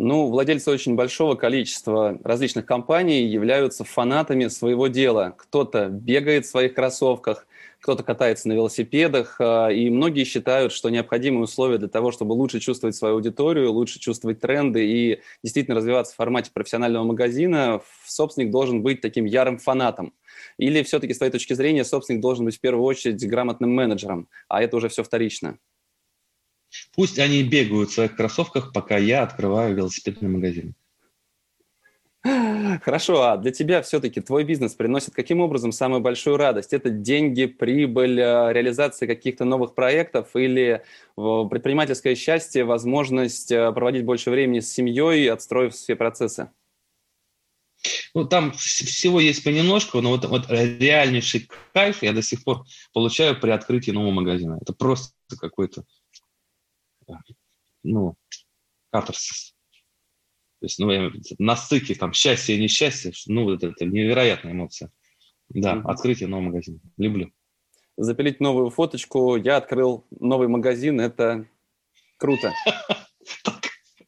Ну, 0.03 0.29
владельцы 0.29 0.70
очень 0.70 0.94
большого 0.94 1.35
количества 1.35 2.18
различных 2.25 2.64
компаний 2.64 3.27
являются 3.27 3.85
фанатами 3.85 4.49
своего 4.49 4.87
дела. 4.87 5.35
Кто-то 5.37 5.88
бегает 5.90 6.46
в 6.46 6.49
своих 6.49 6.73
кроссовках, 6.73 7.46
кто-то 7.81 8.03
катается 8.03 8.49
на 8.49 8.55
велосипедах, 8.55 9.37
э, 9.38 9.75
и 9.75 9.90
многие 9.90 10.25
считают, 10.25 10.73
что 10.73 10.88
необходимые 10.88 11.42
условия 11.42 11.77
для 11.77 11.88
того, 11.88 12.12
чтобы 12.12 12.33
лучше 12.33 12.61
чувствовать 12.61 12.96
свою 12.96 13.16
аудиторию, 13.16 13.73
лучше 13.73 13.99
чувствовать 13.99 14.40
тренды 14.40 14.87
и 14.87 15.20
действительно 15.42 15.77
развиваться 15.77 16.14
в 16.14 16.16
формате 16.16 16.51
профессионального 16.55 17.05
магазина, 17.05 17.83
собственник 18.07 18.51
должен 18.51 18.83
быть 18.83 19.03
таким 19.03 19.27
ярым 19.27 19.59
фанатом. 19.59 20.14
Или 20.61 20.83
все-таки, 20.83 21.14
с 21.14 21.16
твоей 21.16 21.33
точки 21.33 21.55
зрения, 21.55 21.87
собственник 21.87 22.20
должен 22.20 22.44
быть 22.44 22.59
в 22.59 22.61
первую 22.61 22.85
очередь 22.85 23.27
грамотным 23.27 23.70
менеджером, 23.70 24.29
а 24.46 24.62
это 24.62 24.77
уже 24.77 24.90
все 24.90 25.03
вторично? 25.03 25.59
Пусть 26.94 27.18
они 27.18 27.42
бегают 27.42 27.88
в 27.88 27.94
своих 27.94 28.14
кроссовках, 28.14 28.75
пока 28.75 28.99
я 28.99 29.23
открываю 29.23 29.75
велосипедный 29.75 30.29
магазин. 30.29 30.75
Хорошо, 32.23 33.23
а 33.23 33.38
для 33.38 33.53
тебя 33.53 33.81
все-таки 33.81 34.20
твой 34.20 34.44
бизнес 34.44 34.75
приносит 34.75 35.14
каким 35.14 35.40
образом 35.40 35.73
самую 35.73 36.03
большую 36.03 36.37
радость? 36.37 36.75
Это 36.75 36.90
деньги, 36.90 37.46
прибыль, 37.46 38.20
э, 38.20 38.53
реализация 38.53 39.07
каких-то 39.09 39.46
новых 39.46 39.75
проектов 39.75 40.37
или 40.37 40.83
предпринимательское 41.16 42.14
счастье, 42.14 42.64
возможность 42.64 43.51
э, 43.51 43.73
проводить 43.73 44.05
больше 44.05 44.31
времени 44.31 44.61
с 44.61 44.70
семьей, 44.70 45.31
отстроив 45.31 45.73
все 45.73 45.96
процессы? 45.96 46.51
Ну, 48.14 48.27
там 48.27 48.53
всего 48.53 49.21
есть 49.21 49.45
понемножку, 49.45 50.01
но 50.01 50.11
вот, 50.11 50.25
вот 50.27 50.51
реальнейший 50.51 51.49
кайф 51.73 52.03
я 52.03 52.12
до 52.12 52.23
сих 52.23 52.45
пор 52.45 52.64
получаю 52.93 53.40
при 53.40 53.51
открытии 53.51 53.90
нового 53.90 54.11
магазина. 54.11 54.59
Это 54.61 54.73
просто 54.73 55.14
какой-то, 55.40 55.85
ну, 57.83 58.16
катарсис. 58.90 59.55
То 60.61 60.66
есть, 60.66 60.79
ну, 60.79 60.90
на 61.38 61.57
стыке 61.57 61.95
там 61.95 62.12
счастье 62.12 62.57
и 62.57 62.61
несчастье, 62.61 63.12
ну, 63.27 63.45
вот 63.45 63.64
это 63.64 63.87
невероятная 63.87 64.53
эмоция. 64.53 64.90
Да, 65.49 65.75
mm-hmm. 65.75 65.83
открытие 65.85 66.29
нового 66.29 66.47
магазина. 66.47 66.81
Люблю. 66.97 67.33
Запилить 67.97 68.40
новую 68.40 68.71
фоточку. 68.71 69.37
Я 69.37 69.57
открыл 69.57 70.07
новый 70.11 70.49
магазин. 70.49 71.01
Это 71.01 71.47
круто. 72.19 72.53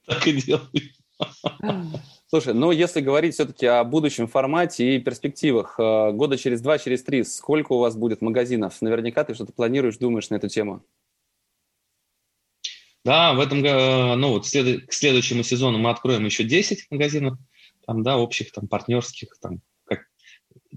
Так 0.05 0.27
и 0.27 0.33
делаю. 0.33 0.69
Слушай, 2.29 2.55
ну 2.55 2.71
если 2.71 3.01
говорить 3.01 3.35
все-таки 3.35 3.67
о 3.67 3.85
будущем 3.85 4.27
формате 4.27 4.97
и 4.97 4.99
перспективах, 4.99 5.75
э, 5.79 6.13
года 6.13 6.39
через 6.39 6.63
два, 6.63 6.79
через 6.79 7.03
три, 7.03 7.25
сколько 7.25 7.73
у 7.73 7.79
вас 7.79 7.95
будет 7.95 8.23
магазинов? 8.23 8.81
Наверняка 8.81 9.25
ты 9.25 9.35
что-то 9.35 9.53
планируешь, 9.53 9.99
думаешь 9.99 10.31
на 10.31 10.37
эту 10.37 10.49
тему. 10.49 10.83
Да, 13.05 13.35
в 13.35 13.41
этом 13.41 13.63
году, 13.63 14.15
ну 14.17 14.29
вот 14.31 14.45
к 14.47 14.93
следующему 14.93 15.43
сезону 15.43 15.79
мы 15.79 15.91
откроем 15.91 16.25
еще 16.25 16.45
10 16.45 16.87
магазинов, 16.91 17.37
там, 17.85 18.03
да, 18.03 18.17
общих, 18.17 18.53
там, 18.53 18.69
партнерских, 18.69 19.37
там, 19.41 19.61
как, 19.85 20.07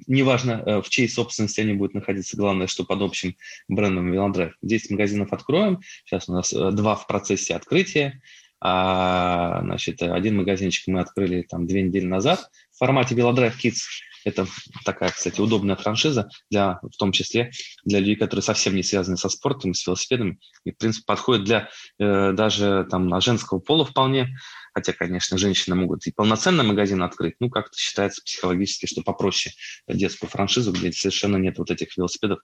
неважно, 0.08 0.64
э, 0.66 0.82
в 0.82 0.90
чьей 0.90 1.08
собственности 1.08 1.62
они 1.62 1.74
будут 1.74 1.94
находиться, 1.94 2.36
главное, 2.36 2.66
что 2.66 2.84
под 2.84 3.02
общим 3.02 3.36
брендом 3.68 4.12
Велодрайв. 4.12 4.58
10 4.64 4.92
магазинов 4.92 5.34
откроем, 5.34 5.82
сейчас 6.04 6.28
у 6.28 6.34
нас 6.34 6.52
э, 6.52 6.72
два 6.72 6.96
в 6.96 7.06
процессе 7.06 7.56
открытия, 7.56 8.22
а, 8.60 9.62
значит, 9.62 10.02
один 10.02 10.38
магазинчик 10.38 10.88
мы 10.88 11.02
открыли 11.02 11.44
там 11.44 11.68
две 11.68 11.84
недели 11.84 12.06
назад 12.06 12.50
в 12.72 12.78
формате 12.78 13.16
Велодрайв 13.16 13.64
Kids, 13.64 13.78
это 14.26 14.48
такая, 14.84 15.12
кстати, 15.12 15.40
удобная 15.40 15.76
франшиза, 15.76 16.30
для, 16.50 16.80
в 16.82 16.98
том 16.98 17.12
числе 17.12 17.52
для 17.84 18.00
людей, 18.00 18.16
которые 18.16 18.42
совсем 18.42 18.76
не 18.76 18.82
связаны 18.82 19.18
со 19.18 19.30
спортом 19.30 19.76
с 19.76 19.86
велосипедами. 19.86 20.40
И, 20.64 20.72
в 20.72 20.78
принципе, 20.78 21.06
подходит 21.06 21.46
для 21.46 21.70
э, 22.00 22.32
даже 22.34 22.88
там, 22.90 23.08
на 23.08 23.22
женского 23.22 23.60
пола 23.60 23.86
вполне. 23.86 24.36
Хотя, 24.74 24.94
конечно, 24.94 25.38
женщины 25.38 25.76
могут 25.76 26.08
и 26.08 26.12
полноценный 26.12 26.66
магазин 26.66 27.04
открыть. 27.04 27.36
Ну, 27.40 27.52
как-то 27.52 27.78
считается 27.78 28.24
психологически, 28.24 28.88
что 28.88 29.04
попроще 29.04 29.54
детскую 29.88 30.30
франшизу, 30.30 30.74
где 30.74 30.92
совершенно 30.92 31.38
нет 31.38 31.60
вот 31.60 31.70
этих 31.70 31.96
велосипедов 31.96 32.40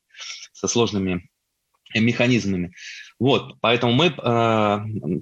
со 0.54 0.68
сложными 0.68 1.30
механизмами. 1.96 2.74
Вот, 3.22 3.60
поэтому 3.62 3.94
мы 3.94 4.08
э, 4.08 4.14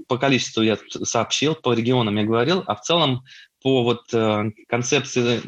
по 0.07 0.17
количеству 0.17 0.61
я 0.61 0.77
сообщил, 1.03 1.53
по 1.53 1.73
регионам 1.73 2.15
я 2.15 2.23
говорил, 2.23 2.63
а 2.65 2.75
в 2.75 2.81
целом 2.81 3.25
по 3.61 3.83
вот 3.83 4.13
э, 4.13 4.51
концепции 4.69 5.41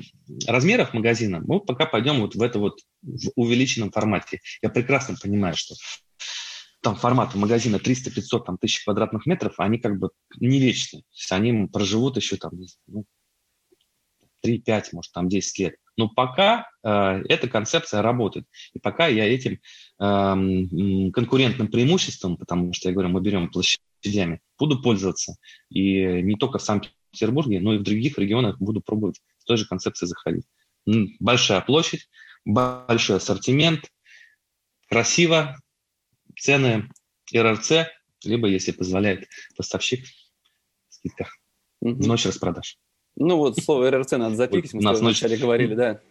размеров 0.45 0.93
магазина 0.93 1.41
мы 1.47 1.61
пока 1.61 1.85
пойдем 1.85 2.19
вот 2.19 2.35
в 2.35 2.41
это 2.41 2.59
вот 2.59 2.81
в 3.03 3.29
увеличенном 3.37 3.89
формате. 3.89 4.41
Я 4.61 4.69
прекрасно 4.69 5.15
понимаю, 5.15 5.55
что 5.55 5.75
там 6.81 6.97
формат 6.97 7.35
магазина 7.35 7.79
300, 7.79 8.11
500, 8.11 8.45
там, 8.45 8.57
тысяч 8.57 8.83
квадратных 8.83 9.25
метров, 9.25 9.53
они 9.57 9.77
как 9.77 9.97
бы 9.97 10.09
не 10.41 10.59
вечны. 10.59 11.03
То 11.03 11.05
есть 11.13 11.31
они 11.31 11.67
проживут 11.67 12.17
еще 12.17 12.35
там 12.35 12.51
ну, 12.87 13.05
3-5, 14.45 14.87
может, 14.91 15.13
там 15.13 15.29
10 15.29 15.57
лет. 15.59 15.75
Но 15.97 16.09
пока 16.09 16.69
э, 16.83 17.23
эта 17.27 17.47
концепция 17.47 18.01
работает. 18.01 18.45
И 18.73 18.79
пока 18.79 19.07
я 19.07 19.25
этим 19.25 19.59
э, 19.99 21.11
конкурентным 21.11 21.67
преимуществом, 21.67 22.37
потому 22.37 22.73
что, 22.73 22.89
я 22.89 22.93
говорю, 22.93 23.09
мы 23.09 23.21
берем 23.21 23.49
площадями, 23.49 24.41
буду 24.57 24.81
пользоваться. 24.81 25.35
И 25.69 26.21
не 26.21 26.35
только 26.35 26.59
в 26.59 26.63
Санкт-Петербурге, 26.63 27.59
но 27.59 27.73
и 27.73 27.77
в 27.77 27.83
других 27.83 28.17
регионах 28.17 28.57
буду 28.59 28.81
пробовать 28.81 29.21
с 29.37 29.45
той 29.45 29.57
же 29.57 29.65
концепцией 29.65 30.07
заходить. 30.07 30.45
Большая 31.19 31.61
площадь, 31.61 32.09
большой 32.45 33.17
ассортимент, 33.17 33.91
красиво, 34.89 35.57
цены 36.37 36.89
РРЦ, 37.33 37.87
либо, 38.23 38.47
если 38.47 38.71
позволяет 38.71 39.27
поставщик, 39.55 40.05
скидка. 40.89 41.27
Mm-hmm. 41.83 42.05
Ночь 42.05 42.25
распродаж. 42.25 42.77
Ну 43.15 43.37
вот 43.37 43.57
слово 43.57 43.91
РРЦ 43.91 44.11
надо 44.13 44.35
запикать, 44.35 44.73
мы 44.73 44.81
нас 44.81 44.99
вначале 44.99 45.37
говорили, 45.37 45.75
да. 45.75 46.01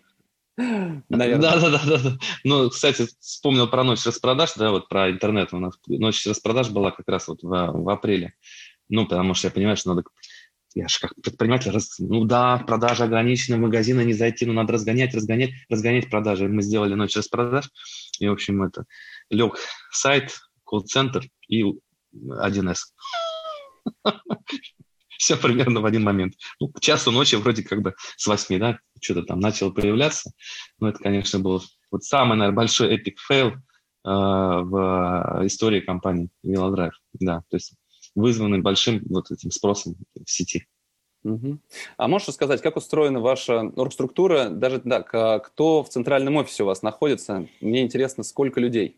Наверное. 1.08 1.38
Да, 1.38 1.60
да, 1.60 1.80
да, 1.86 1.98
да. 1.98 2.18
Ну, 2.44 2.68
кстати, 2.68 3.06
вспомнил 3.20 3.68
про 3.68 3.82
ночь 3.84 4.04
распродаж, 4.04 4.52
да, 4.56 4.70
вот 4.70 4.88
про 4.88 5.10
интернет. 5.10 5.52
У 5.52 5.58
нас 5.58 5.74
ночь 5.86 6.26
распродаж 6.26 6.70
была 6.70 6.90
как 6.90 7.08
раз 7.08 7.28
вот 7.28 7.42
в, 7.42 7.48
в 7.48 7.88
апреле. 7.88 8.34
Ну, 8.88 9.06
потому 9.06 9.34
что 9.34 9.46
я 9.48 9.52
понимаю, 9.52 9.76
что 9.76 9.90
надо 9.90 10.02
я 10.74 10.86
же 10.86 11.00
как 11.00 11.14
предприниматель, 11.16 11.70
раз, 11.70 11.98
ну 11.98 12.24
да, 12.24 12.58
продажи 12.58 13.02
ограничены, 13.02 13.56
в 13.56 13.60
магазины 13.60 14.04
не 14.04 14.12
зайти, 14.12 14.46
но 14.46 14.52
надо 14.52 14.74
разгонять, 14.74 15.14
разгонять, 15.14 15.50
разгонять 15.68 16.08
продажи. 16.08 16.48
Мы 16.48 16.62
сделали 16.62 16.94
ночь 16.94 17.16
распродаж, 17.16 17.68
и, 18.20 18.28
в 18.28 18.32
общем, 18.32 18.62
это 18.62 18.84
лег 19.30 19.58
сайт, 19.90 20.38
колл-центр 20.64 21.24
и 21.48 21.64
1С 22.14 22.76
все 25.20 25.36
примерно 25.36 25.82
в 25.82 25.84
один 25.84 26.02
момент. 26.02 26.34
Ну, 26.58 26.68
к 26.68 26.80
часу 26.80 27.10
ночи 27.10 27.34
вроде 27.34 27.62
как 27.62 27.82
бы 27.82 27.94
с 28.16 28.26
восьми, 28.26 28.56
да, 28.56 28.78
что-то 29.02 29.22
там 29.22 29.38
начало 29.38 29.70
появляться. 29.70 30.32
Но 30.78 30.88
это, 30.88 30.98
конечно, 30.98 31.38
был 31.38 31.62
вот 31.90 32.04
самый, 32.04 32.38
наверное, 32.38 32.56
большой 32.56 32.94
epic 32.94 33.20
fail 33.20 33.48
э, 33.48 33.52
в 34.04 35.42
истории 35.44 35.80
компании 35.80 36.30
Велодрайв. 36.42 36.94
Да, 37.12 37.42
то 37.50 37.56
есть 37.56 37.74
вызванный 38.14 38.60
большим 38.62 39.02
вот 39.10 39.30
этим 39.30 39.50
спросом 39.50 39.96
в 40.14 40.30
сети. 40.30 40.66
А 41.98 42.08
можешь 42.08 42.28
рассказать, 42.28 42.62
как 42.62 42.76
устроена 42.76 43.20
ваша 43.20 43.60
оргструктура? 43.76 44.48
Даже 44.48 44.80
так, 44.80 45.10
кто 45.44 45.82
в 45.82 45.90
центральном 45.90 46.36
офисе 46.36 46.62
у 46.62 46.66
вас 46.66 46.80
находится? 46.80 47.46
Мне 47.60 47.82
интересно, 47.82 48.22
сколько 48.22 48.58
людей? 48.58 48.96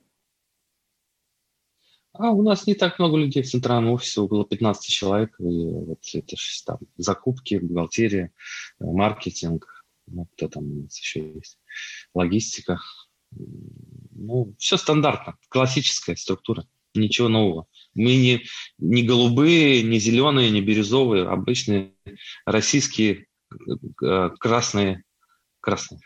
А 2.14 2.31
у 2.31 2.42
нас 2.42 2.66
не 2.66 2.75
так 2.75 2.98
много 2.98 3.16
людей 3.16 3.42
в 3.42 3.48
центральном 3.48 3.92
офисе, 3.92 4.20
около 4.20 4.44
15 4.44 4.87
человек. 4.90 5.35
И 5.40 5.44
вот 5.44 6.01
это 6.12 6.37
там 6.66 6.79
закупки, 6.96 7.55
бухгалтерия, 7.55 8.33
э, 8.81 8.85
маркетинг, 8.85 9.85
ну, 10.07 10.27
кто 10.35 10.48
там 10.48 10.64
у 10.64 10.83
нас 10.83 10.98
еще 10.98 11.33
есть, 11.35 11.59
логистика. 12.14 12.81
Ну, 13.31 14.55
все 14.59 14.77
стандартно, 14.77 15.38
классическая 15.48 16.16
структура, 16.16 16.66
ничего 16.94 17.29
нового. 17.29 17.66
Мы 17.94 18.16
не, 18.16 18.44
не 18.77 19.03
голубые, 19.03 19.83
не 19.83 19.98
зеленые, 19.98 20.51
не 20.51 20.61
бирюзовые, 20.61 21.27
обычные 21.27 21.94
российские 22.44 23.27
э, 24.03 24.31
красные, 24.38 25.05
красные 25.61 26.01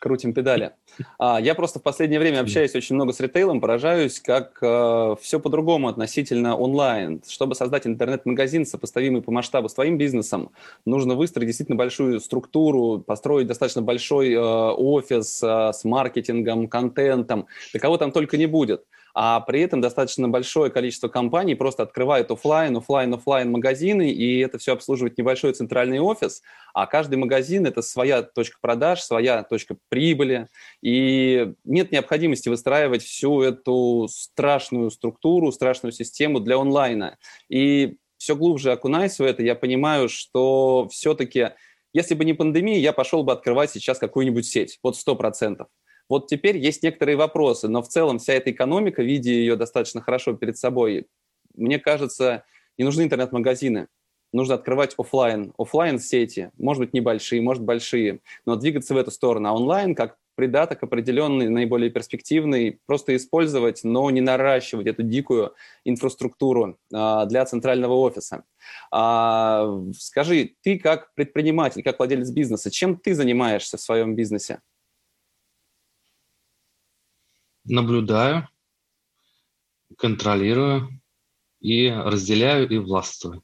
крутим 0.00 0.34
педали. 0.34 0.72
А, 1.18 1.40
я 1.40 1.54
просто 1.54 1.78
в 1.78 1.82
последнее 1.82 2.18
время 2.18 2.40
общаюсь 2.40 2.74
очень 2.74 2.96
много 2.96 3.12
с 3.12 3.20
ритейлом, 3.20 3.60
поражаюсь, 3.60 4.18
как 4.18 4.58
э, 4.60 5.14
все 5.20 5.38
по-другому 5.38 5.88
относительно 5.88 6.56
онлайн. 6.56 7.22
Чтобы 7.28 7.54
создать 7.54 7.86
интернет-магазин, 7.86 8.66
сопоставимый 8.66 9.22
по 9.22 9.30
масштабу 9.30 9.68
с 9.68 9.74
твоим 9.74 9.98
бизнесом, 9.98 10.50
нужно 10.84 11.14
выстроить 11.14 11.46
действительно 11.46 11.76
большую 11.76 12.18
структуру, 12.20 12.98
построить 12.98 13.46
достаточно 13.46 13.82
большой 13.82 14.32
э, 14.32 14.40
офис 14.40 15.42
э, 15.42 15.72
с 15.72 15.84
маркетингом, 15.84 16.66
контентом. 16.66 17.46
Для 17.70 17.80
кого 17.80 17.98
там 17.98 18.10
только 18.10 18.36
не 18.36 18.46
будет 18.46 18.84
а 19.14 19.40
при 19.40 19.60
этом 19.60 19.80
достаточно 19.80 20.28
большое 20.28 20.70
количество 20.70 21.08
компаний 21.08 21.54
просто 21.54 21.82
открывает 21.82 22.30
офлайн, 22.30 22.76
офлайн, 22.76 23.14
офлайн 23.14 23.50
магазины, 23.50 24.10
и 24.10 24.38
это 24.40 24.58
все 24.58 24.72
обслуживает 24.72 25.18
небольшой 25.18 25.52
центральный 25.52 26.00
офис, 26.00 26.42
а 26.74 26.86
каждый 26.86 27.16
магазин– 27.16 27.66
это 27.66 27.82
своя 27.82 28.22
точка 28.22 28.58
продаж, 28.60 29.02
своя 29.02 29.42
точка 29.42 29.76
прибыли, 29.88 30.48
и 30.82 31.54
нет 31.64 31.92
необходимости 31.92 32.48
выстраивать 32.48 33.02
всю 33.02 33.42
эту 33.42 34.08
страшную 34.10 34.90
структуру, 34.90 35.52
страшную 35.52 35.92
систему 35.92 36.40
для 36.40 36.58
онлайна. 36.58 37.18
И 37.48 37.96
все 38.18 38.36
глубже 38.36 38.72
окунаясь 38.72 39.18
в 39.18 39.22
это, 39.22 39.42
я 39.42 39.54
понимаю, 39.54 40.08
что 40.08 40.88
все-таки, 40.90 41.50
если 41.92 42.14
бы 42.14 42.24
не 42.24 42.34
пандемия, 42.34 42.78
я 42.78 42.92
пошел 42.92 43.24
бы 43.24 43.32
открывать 43.32 43.70
сейчас 43.70 43.98
какую-нибудь 43.98 44.46
сеть, 44.46 44.78
вот 44.82 44.96
сто 44.96 45.16
процентов. 45.16 45.68
Вот 46.10 46.26
теперь 46.26 46.58
есть 46.58 46.82
некоторые 46.82 47.16
вопросы, 47.16 47.68
но 47.68 47.82
в 47.82 47.88
целом 47.88 48.18
вся 48.18 48.34
эта 48.34 48.50
экономика, 48.50 49.00
видя 49.00 49.30
ее 49.30 49.54
достаточно 49.54 50.02
хорошо 50.02 50.34
перед 50.34 50.58
собой, 50.58 51.06
мне 51.54 51.78
кажется, 51.78 52.44
не 52.76 52.84
нужны 52.84 53.02
интернет-магазины. 53.02 53.86
Нужно 54.32 54.56
открывать 54.56 54.94
офлайн, 54.98 55.52
офлайн 55.56 55.98
сети, 56.00 56.50
может 56.58 56.80
быть 56.80 56.92
небольшие, 56.92 57.40
может 57.40 57.62
большие, 57.62 58.20
но 58.44 58.56
двигаться 58.56 58.94
в 58.94 58.96
эту 58.96 59.10
сторону. 59.12 59.48
А 59.48 59.52
онлайн 59.52 59.94
как 59.94 60.16
придаток 60.34 60.82
определенный, 60.82 61.48
наиболее 61.48 61.90
перспективный, 61.90 62.80
просто 62.86 63.14
использовать, 63.14 63.84
но 63.84 64.10
не 64.10 64.20
наращивать 64.20 64.86
эту 64.86 65.02
дикую 65.02 65.54
инфраструктуру 65.84 66.78
а, 66.92 67.26
для 67.26 67.44
центрального 67.44 67.94
офиса. 67.94 68.44
А, 68.90 69.68
скажи, 69.96 70.54
ты 70.62 70.78
как 70.78 71.14
предприниматель, 71.14 71.82
как 71.82 71.98
владелец 71.98 72.30
бизнеса, 72.30 72.70
чем 72.70 72.96
ты 72.96 73.14
занимаешься 73.14 73.76
в 73.76 73.80
своем 73.80 74.16
бизнесе? 74.16 74.60
Наблюдаю, 77.64 78.48
контролирую 79.98 81.00
и 81.60 81.90
разделяю 81.90 82.68
и 82.68 82.78
властвую. 82.78 83.42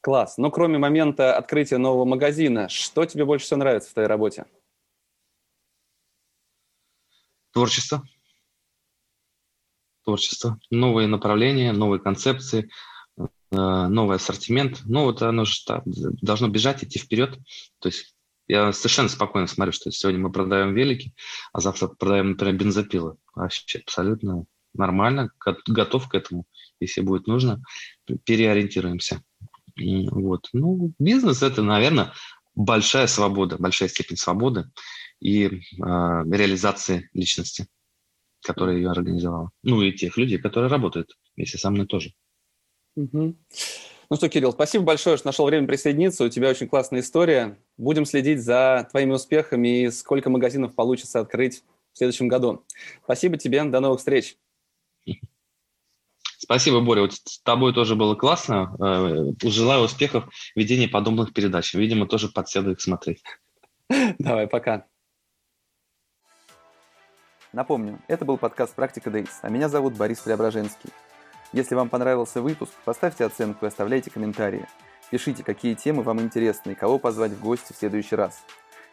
Класс. 0.00 0.36
Но 0.36 0.50
кроме 0.50 0.78
момента 0.78 1.36
открытия 1.36 1.78
нового 1.78 2.04
магазина, 2.04 2.68
что 2.68 3.04
тебе 3.04 3.24
больше 3.24 3.46
всего 3.46 3.58
нравится 3.58 3.90
в 3.90 3.92
твоей 3.92 4.08
работе? 4.08 4.46
Творчество. 7.52 8.02
Творчество. 10.04 10.58
Новые 10.70 11.06
направления, 11.06 11.72
новые 11.72 12.00
концепции, 12.00 12.68
э, 13.16 13.24
новый 13.50 14.16
ассортимент. 14.16 14.80
Ну, 14.86 15.04
вот 15.04 15.22
оно 15.22 15.44
же 15.44 15.54
должно 15.84 16.48
бежать, 16.48 16.82
идти 16.82 16.98
вперед. 16.98 17.38
То 17.78 17.88
есть 17.88 18.16
я 18.52 18.70
совершенно 18.74 19.08
спокойно 19.08 19.46
смотрю, 19.46 19.72
что 19.72 19.90
сегодня 19.90 20.20
мы 20.20 20.30
продаем 20.30 20.74
велики, 20.74 21.14
а 21.54 21.60
завтра 21.60 21.88
продаем, 21.88 22.30
например, 22.32 22.54
бензопилы. 22.56 23.16
Вообще 23.34 23.78
абсолютно 23.78 24.44
нормально, 24.74 25.30
готов 25.66 26.08
к 26.08 26.14
этому, 26.14 26.44
если 26.78 27.00
будет 27.00 27.26
нужно, 27.26 27.62
переориентируемся. 28.24 29.22
Вот. 29.76 30.50
Ну, 30.52 30.92
бизнес– 30.98 31.42
это, 31.42 31.62
наверное, 31.62 32.12
большая 32.54 33.06
свобода, 33.06 33.56
большая 33.58 33.88
степень 33.88 34.18
свободы 34.18 34.66
и 35.18 35.46
э, 35.46 35.50
реализации 35.80 37.08
личности, 37.14 37.68
которая 38.42 38.76
ее 38.76 38.90
организовала. 38.90 39.50
Ну 39.62 39.80
и 39.80 39.92
тех 39.92 40.18
людей, 40.18 40.36
которые 40.36 40.68
работают 40.68 41.16
вместе 41.36 41.56
со 41.56 41.70
мной 41.70 41.86
тоже. 41.86 42.12
Угу. 42.96 43.34
Ну 44.12 44.16
что, 44.16 44.28
Кирилл, 44.28 44.52
спасибо 44.52 44.84
большое, 44.84 45.16
что 45.16 45.26
нашел 45.28 45.46
время 45.46 45.66
присоединиться. 45.66 46.24
У 46.24 46.28
тебя 46.28 46.50
очень 46.50 46.68
классная 46.68 47.00
история. 47.00 47.56
Будем 47.78 48.04
следить 48.04 48.44
за 48.44 48.86
твоими 48.90 49.12
успехами 49.12 49.84
и 49.84 49.90
сколько 49.90 50.28
магазинов 50.28 50.74
получится 50.74 51.20
открыть 51.20 51.64
в 51.94 51.96
следующем 51.96 52.28
году. 52.28 52.62
Спасибо 53.04 53.38
тебе, 53.38 53.64
до 53.64 53.80
новых 53.80 54.00
встреч. 54.00 54.36
Спасибо, 56.36 56.82
Боря. 56.82 57.00
Вот 57.00 57.14
с 57.14 57.40
тобой 57.40 57.72
тоже 57.72 57.96
было 57.96 58.14
классно. 58.14 58.76
Э, 58.78 59.48
желаю 59.48 59.84
успехов 59.84 60.26
в 60.26 60.58
ведении 60.58 60.88
подобных 60.88 61.32
передач. 61.32 61.72
Видимо, 61.72 62.06
тоже 62.06 62.28
подсяду 62.28 62.72
их 62.72 62.82
смотреть. 62.82 63.22
Давай, 64.18 64.46
пока. 64.46 64.84
Напомню, 67.54 67.98
это 68.08 68.26
был 68.26 68.36
подкаст 68.36 68.74
«Практика 68.74 69.10
Дейс», 69.10 69.38
а 69.40 69.48
меня 69.48 69.70
зовут 69.70 69.94
Борис 69.94 70.20
Преображенский. 70.20 70.90
Если 71.52 71.74
вам 71.74 71.88
понравился 71.88 72.40
выпуск, 72.40 72.72
поставьте 72.84 73.24
оценку 73.24 73.64
и 73.64 73.68
оставляйте 73.68 74.10
комментарии. 74.10 74.66
Пишите, 75.10 75.44
какие 75.44 75.74
темы 75.74 76.02
вам 76.02 76.20
интересны 76.20 76.72
и 76.72 76.74
кого 76.74 76.98
позвать 76.98 77.32
в 77.32 77.40
гости 77.40 77.74
в 77.74 77.76
следующий 77.76 78.16
раз. 78.16 78.42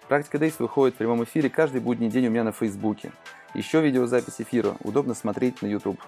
«Практика 0.10 0.40
Дейс» 0.40 0.60
выходит 0.60 0.96
в 0.96 0.98
прямом 0.98 1.24
эфире 1.24 1.50
каждый 1.50 1.80
будний 1.80 2.10
день 2.10 2.28
у 2.28 2.32
меня 2.32 2.44
на 2.44 2.52
Фейсбуке. 2.52 3.12
Еще 3.54 3.80
видеозапись 3.80 4.42
эфира 4.42 4.76
удобно 4.84 5.14
смотреть 5.14 5.62
на 5.62 5.68
YouTube. 5.68 6.02